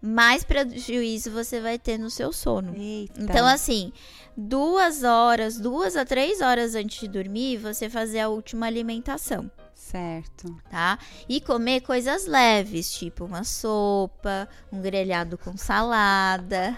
[0.02, 2.74] mais prejuízo você vai ter no seu sono.
[2.78, 3.22] Eita.
[3.22, 3.92] Então, assim,
[4.36, 9.52] duas horas, duas a três horas antes de dormir, você fazer a última alimentação,
[9.92, 10.56] Certo.
[10.70, 11.00] tá?
[11.28, 16.78] E comer coisas leves, tipo uma sopa, um grelhado com salada.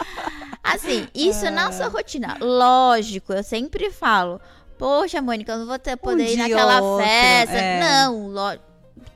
[0.62, 2.36] assim, isso na sua rotina.
[2.40, 4.40] Lógico, eu sempre falo.
[4.78, 7.54] Poxa, Mônica, eu não vou ter poder ir dia naquela ou outro, festa.
[7.56, 7.80] é.
[7.80, 8.58] Não, lo...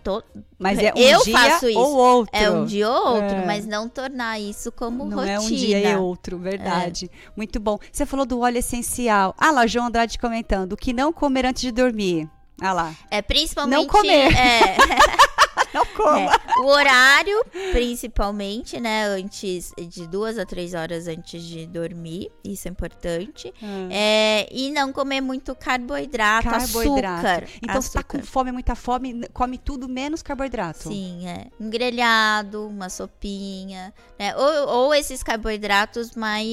[0.05, 0.23] tô-
[0.59, 1.79] Mas é um Eu dia faço isso.
[1.79, 2.31] ou outro.
[2.37, 3.45] é um dia ou outro, É.
[3.47, 5.33] mas não tornar isso como Não rotina.
[5.35, 7.11] é um dia e outro, verdade.
[7.37, 7.77] Muito bom.
[7.93, 9.35] Você falou do óleo essencial.
[9.37, 10.73] Ah lá, João Andrade comentando.
[10.73, 12.29] O que não comer antes de dormir.
[12.61, 12.93] Ah lá.
[13.11, 13.77] É principalmente.
[13.79, 14.35] Não comer.
[14.37, 14.77] É,
[15.75, 16.19] Não coma.
[16.21, 19.05] é, o horário, principalmente, né?
[19.07, 22.31] Antes de duas a três horas antes de dormir.
[22.45, 23.53] Isso é importante.
[23.63, 23.89] Ah.
[23.91, 27.27] É, e não comer muito carboidrato, Carboidrato.
[27.27, 27.49] açúcar.
[27.63, 28.31] Então, se tá com açúcar.
[28.33, 30.89] fome, muita fome, come tudo menos carboidrato.
[30.89, 31.47] Sim, é.
[31.61, 34.35] Um grelhado, uma sopinha, né?
[34.37, 36.47] Ou, ou esses carboidratos mais.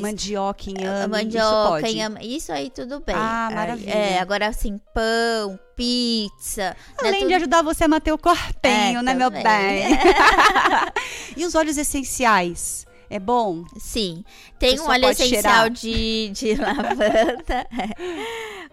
[0.00, 1.92] Mandioca, inhame, mandioca, isso pode.
[1.96, 3.14] inhame, isso aí tudo bem.
[3.16, 3.90] Ah, maravilha.
[3.90, 6.62] É, agora assim, pão, pizza.
[6.70, 9.42] né, Além de tudo- ajudar você a manter o corpinho, É, né, meu também.
[9.44, 9.98] bem?
[11.36, 12.86] e os óleos essenciais?
[13.10, 13.64] É bom?
[13.76, 14.24] Sim.
[14.58, 15.70] Tem um óleo essencial cheirar.
[15.70, 17.66] de, de lavanda.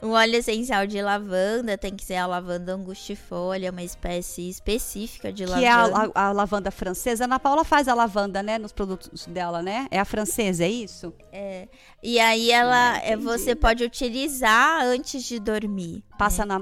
[0.01, 5.45] um óleo essencial de lavanda tem que ser a lavanda angustifolia, uma espécie específica de
[5.45, 6.11] Que é a, lavanda.
[6.13, 7.25] a- a lavanda francesa.
[7.25, 9.88] Ana Paula faz a lavanda, né, nos produtos dela, né?
[9.89, 11.11] É a francesa, é isso?
[12.03, 16.03] E aí ela Ah, é, você pode utilizar antes de dormir.
[16.17, 16.61] Passa na-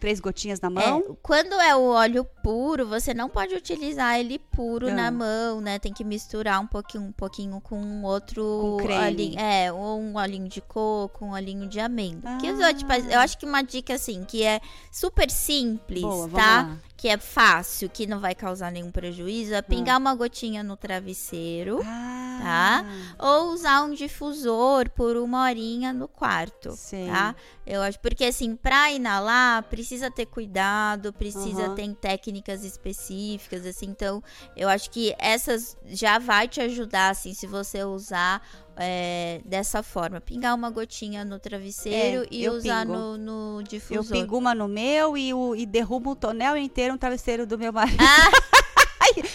[0.00, 0.98] três gotinhas na mão?
[1.08, 4.94] É, quando é o óleo puro, você não pode utilizar ele puro Ah.
[4.94, 5.78] na mão, né?
[5.78, 8.42] Tem que misturar um pouquinho, um pouquinho com outro
[8.80, 12.38] Com olhinho, é, ou um olhinho de coco, um olhinho de amêndoa.
[12.38, 12.72] Que eu, Ah.
[12.72, 14.60] tipo, eu acho que uma dica assim, que é
[14.90, 16.76] super simples, Boa, tá?
[17.02, 21.80] Que é fácil, que não vai causar nenhum prejuízo, é pingar uma gotinha no travesseiro.
[21.84, 22.84] Ah,
[23.18, 27.08] Ou usar um difusor por uma horinha no quarto, Sei.
[27.08, 27.34] tá?
[27.66, 31.74] Eu acho porque assim, pra inalar, precisa ter cuidado, precisa Aham.
[31.74, 33.86] ter técnicas específicas, assim.
[33.86, 34.22] Então,
[34.56, 38.40] eu acho que essas já vai te ajudar, assim, se você usar
[38.76, 40.20] é, dessa forma.
[40.20, 44.04] Pingar uma gotinha no travesseiro É, e eu usar no, no Eu difusor.
[44.16, 47.72] pingo uma no meu e, o, e derrubo um tonel inteiro no travesseiro do meu
[47.72, 47.98] marido.
[48.00, 48.30] Ah,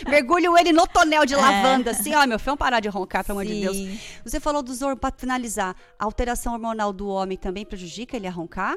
[0.09, 1.38] mergulho ele no tonel de É.
[1.38, 2.13] lavanda, assim.
[2.15, 3.75] Ó, meu filho, vamos parar de roncar, pelo amor de Deus.
[3.75, 3.99] sim.
[4.23, 8.31] Você falou dos hormônios, pra finalizar, a alteração hormonal do homem também prejudica ele a
[8.31, 8.75] roncar?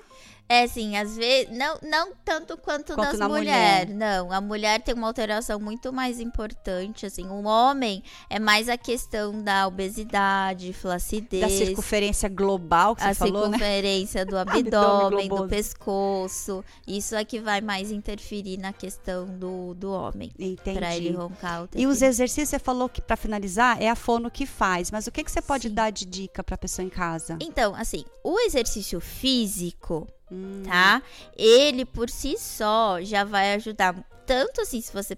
[0.50, 3.94] É, sim, às vezes, não, não tanto quanto, Quanto das na mulheres.
[3.94, 7.24] Não, a mulher tem uma alteração muito mais importante, assim.
[7.28, 11.42] O homem é mais a questão da obesidade, flacidez.
[11.42, 13.58] Da circunferência global que você a falou, né?
[13.58, 16.64] circunferência do Abdômen do pescoço.
[16.84, 20.32] Isso é que vai mais interferir na questão do, do homem.
[20.36, 20.76] Entendi.
[20.76, 24.28] Pra ele roncar o E os exercícios, você falou que pra finalizar é a fono
[24.28, 25.74] que faz, mas o que, que você pode Sim.
[25.74, 27.38] dar de dica pra pessoa em casa?
[27.40, 31.02] Então, assim, o exercício físico, Hum, tá?
[31.36, 33.94] Ele por si só já vai ajudar
[34.26, 35.16] tanto assim se você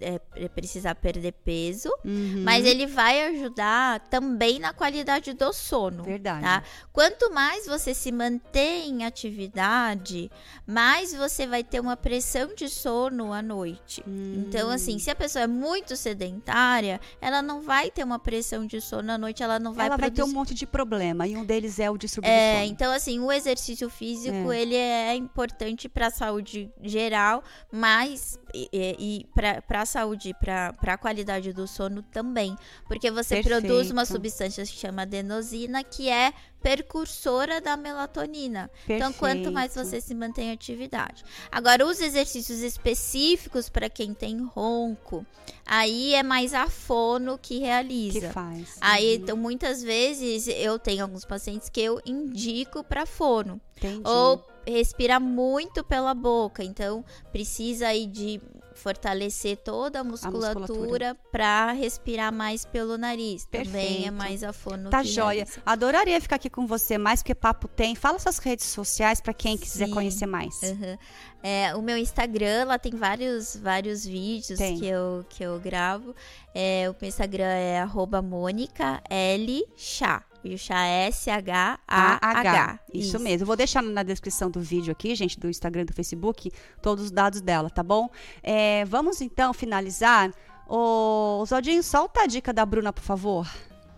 [0.00, 6.02] é, precisar perder peso, uhum, mas ele vai ajudar também na qualidade do sono.
[6.04, 6.42] Verdade.
[6.42, 6.62] Tá?
[6.92, 10.30] Quanto mais você se mantém em atividade,
[10.66, 14.02] mais você vai ter uma pressão de sono à noite.
[14.06, 14.44] Hum.
[14.46, 18.80] Então, assim, se a pessoa é muito sedentária, ela não vai ter uma pressão de
[18.80, 21.44] sono à noite, ela não vai ela vai ter um monte de problema e um
[21.44, 22.72] deles é o distúrbio é, do sono.
[22.72, 24.60] então assim, o exercício físico, É.
[24.60, 27.42] ele é importante para a saúde geral,
[27.72, 32.56] mas e, e para a saúde, para a qualidade do sono também,
[32.88, 34.06] porque você produz uma Perfeito.
[34.06, 38.70] substância que chama adenosina, que é precursora da melatonina.
[38.88, 39.90] Então, quanto mais Perfeito.
[39.90, 41.22] você se mantém em atividade.
[41.52, 45.26] Agora, os exercícios específicos para quem tem ronco,
[45.66, 48.20] aí é mais a fono que realiza.
[48.20, 48.76] que faz.
[48.80, 53.60] Aí, Uhum, então, muitas vezes eu tenho alguns pacientes que eu indico para fono.
[53.76, 54.00] entendi.
[54.08, 56.64] Ou respira muito pela boca.
[56.64, 58.40] Então, precisa aí de
[58.84, 61.16] fortalecer toda a musculatura, musculatura.
[61.32, 63.46] para respirar mais pelo nariz.
[63.46, 64.12] Também é Perfeito.
[64.12, 65.36] mais a fono Tá joia.
[65.44, 65.62] realiza.
[65.64, 67.94] Adoraria ficar aqui com você, mais porque papo tem.
[67.94, 69.94] Fala suas redes sociais pra quem quiser Sim.
[69.94, 70.60] conhecer mais.
[70.62, 70.98] Uhum.
[71.42, 74.78] É, o meu Instagram, lá tem vários, vários vídeos Tem.
[74.78, 76.14] que eu, que eu gravo.
[76.54, 80.22] É, o meu Instagram é arroba Mônica L Chá.
[80.44, 82.78] E o chá é S-H-A-H.
[82.92, 83.44] Isso, mesmo.
[83.44, 87.04] Eu vou deixar na descrição do vídeo aqui, gente, do Instagram e do Facebook, todos
[87.04, 88.10] os dados dela, tá bom?
[88.42, 90.30] É, vamos então finalizar.
[90.68, 93.50] Ô, Zodinho, solta a dica da Bruna, por favor.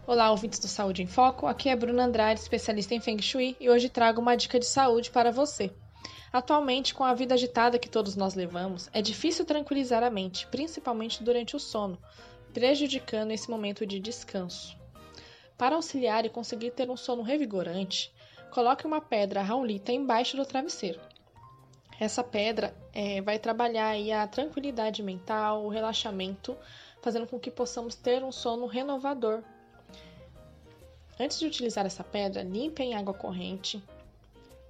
[0.07, 1.49] Olá, ouvintes do Saúde em Foco.
[1.49, 5.11] Aqui é Bruna Andrade, especialista em Feng Shui, e hoje trago uma dica de saúde
[5.11, 5.73] para você.
[6.33, 11.25] Atualmente, com a vida agitada que todos nós levamos, é difícil tranquilizar a mente, principalmente
[11.25, 11.99] durante o sono,
[12.55, 14.77] prejudicando esse momento de descanso.
[15.57, 18.13] Para auxiliar e conseguir ter um sono revigorante,
[18.51, 21.01] coloque uma pedra raulita embaixo do travesseiro.
[21.99, 26.57] Essa pedra é, vai trabalhar a tranquilidade mental, o relaxamento,
[27.01, 29.43] fazendo com que possamos ter um sono renovador.
[31.19, 33.83] Antes de utilizar essa pedra, limpe em água corrente,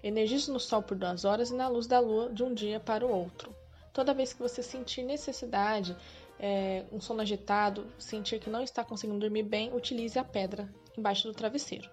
[0.05, 3.05] energize no sol por duas horas e na luz da lua de um dia para
[3.05, 3.53] o outro.
[3.93, 5.97] Toda vez que você sentir necessidade,
[6.39, 11.28] é, um sono agitado, sentir que não está conseguindo dormir bem, utilize a pedra embaixo
[11.28, 11.89] do travesseiro.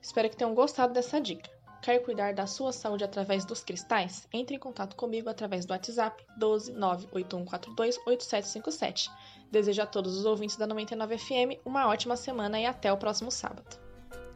[0.00, 1.50] Espero que tenham gostado dessa dica.
[1.82, 4.28] Quer cuidar da sua saúde através dos cristais?
[4.32, 9.10] Entre em contato comigo através do WhatsApp 12 98142 8757.
[9.50, 13.30] Desejo a todos os ouvintes da 99 FM uma ótima semana e até o próximo
[13.30, 13.78] sábado.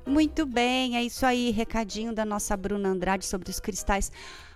[0.07, 4.13] Muito bem, é isso aí, recadinho da nossa Bruna Andrade sobre os cristais.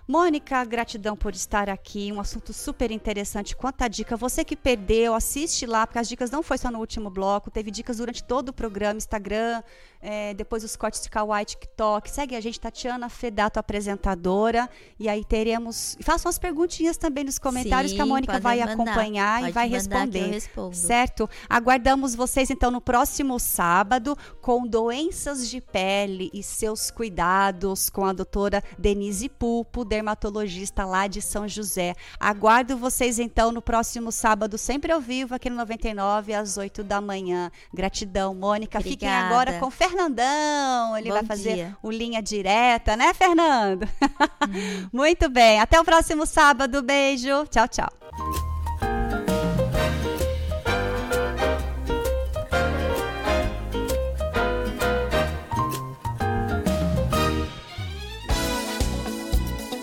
[0.09, 2.11] Mônica, gratidão por estar aqui.
[2.11, 3.55] Um assunto super interessante.
[3.55, 4.17] Quanta dica.
[4.17, 7.51] Você que perdeu, assiste lá, porque as dicas não foi só no último bloco.
[7.51, 9.61] Teve dicas durante todo o programa, Instagram,
[10.01, 12.09] é, depois os cortes de Kawaii, TikTok.
[12.09, 14.69] Segue a gente, Tatiana Fedato, apresentadora.
[14.99, 15.97] E aí teremos.
[16.01, 18.73] Façam as perguntinhas também nos comentários Sim, que a Mônica vai mandar.
[18.73, 20.41] acompanhar e vai responder.
[20.73, 21.29] Certo?
[21.49, 28.13] Aguardamos vocês então no próximo sábado com doenças de pele e seus cuidados com a
[28.13, 31.93] doutora Denise Pulpo, dermatologista lá de São José.
[32.19, 37.01] Aguardo vocês então no próximo sábado, sempre ao vivo, aqui no 99, às 8 da
[37.01, 37.51] manhã.
[37.73, 38.79] Gratidão, Mônica.
[38.79, 39.27] Fiquem Obrigada.
[39.27, 40.97] agora com o Fernandão.
[40.97, 41.77] Ele Bom vai fazer dia.
[41.81, 43.87] o linha direta, né, Fernando?
[44.93, 45.59] Muito bem.
[45.59, 46.81] Até o próximo sábado.
[46.81, 47.45] Beijo.
[47.49, 48.48] Tchau, tchau.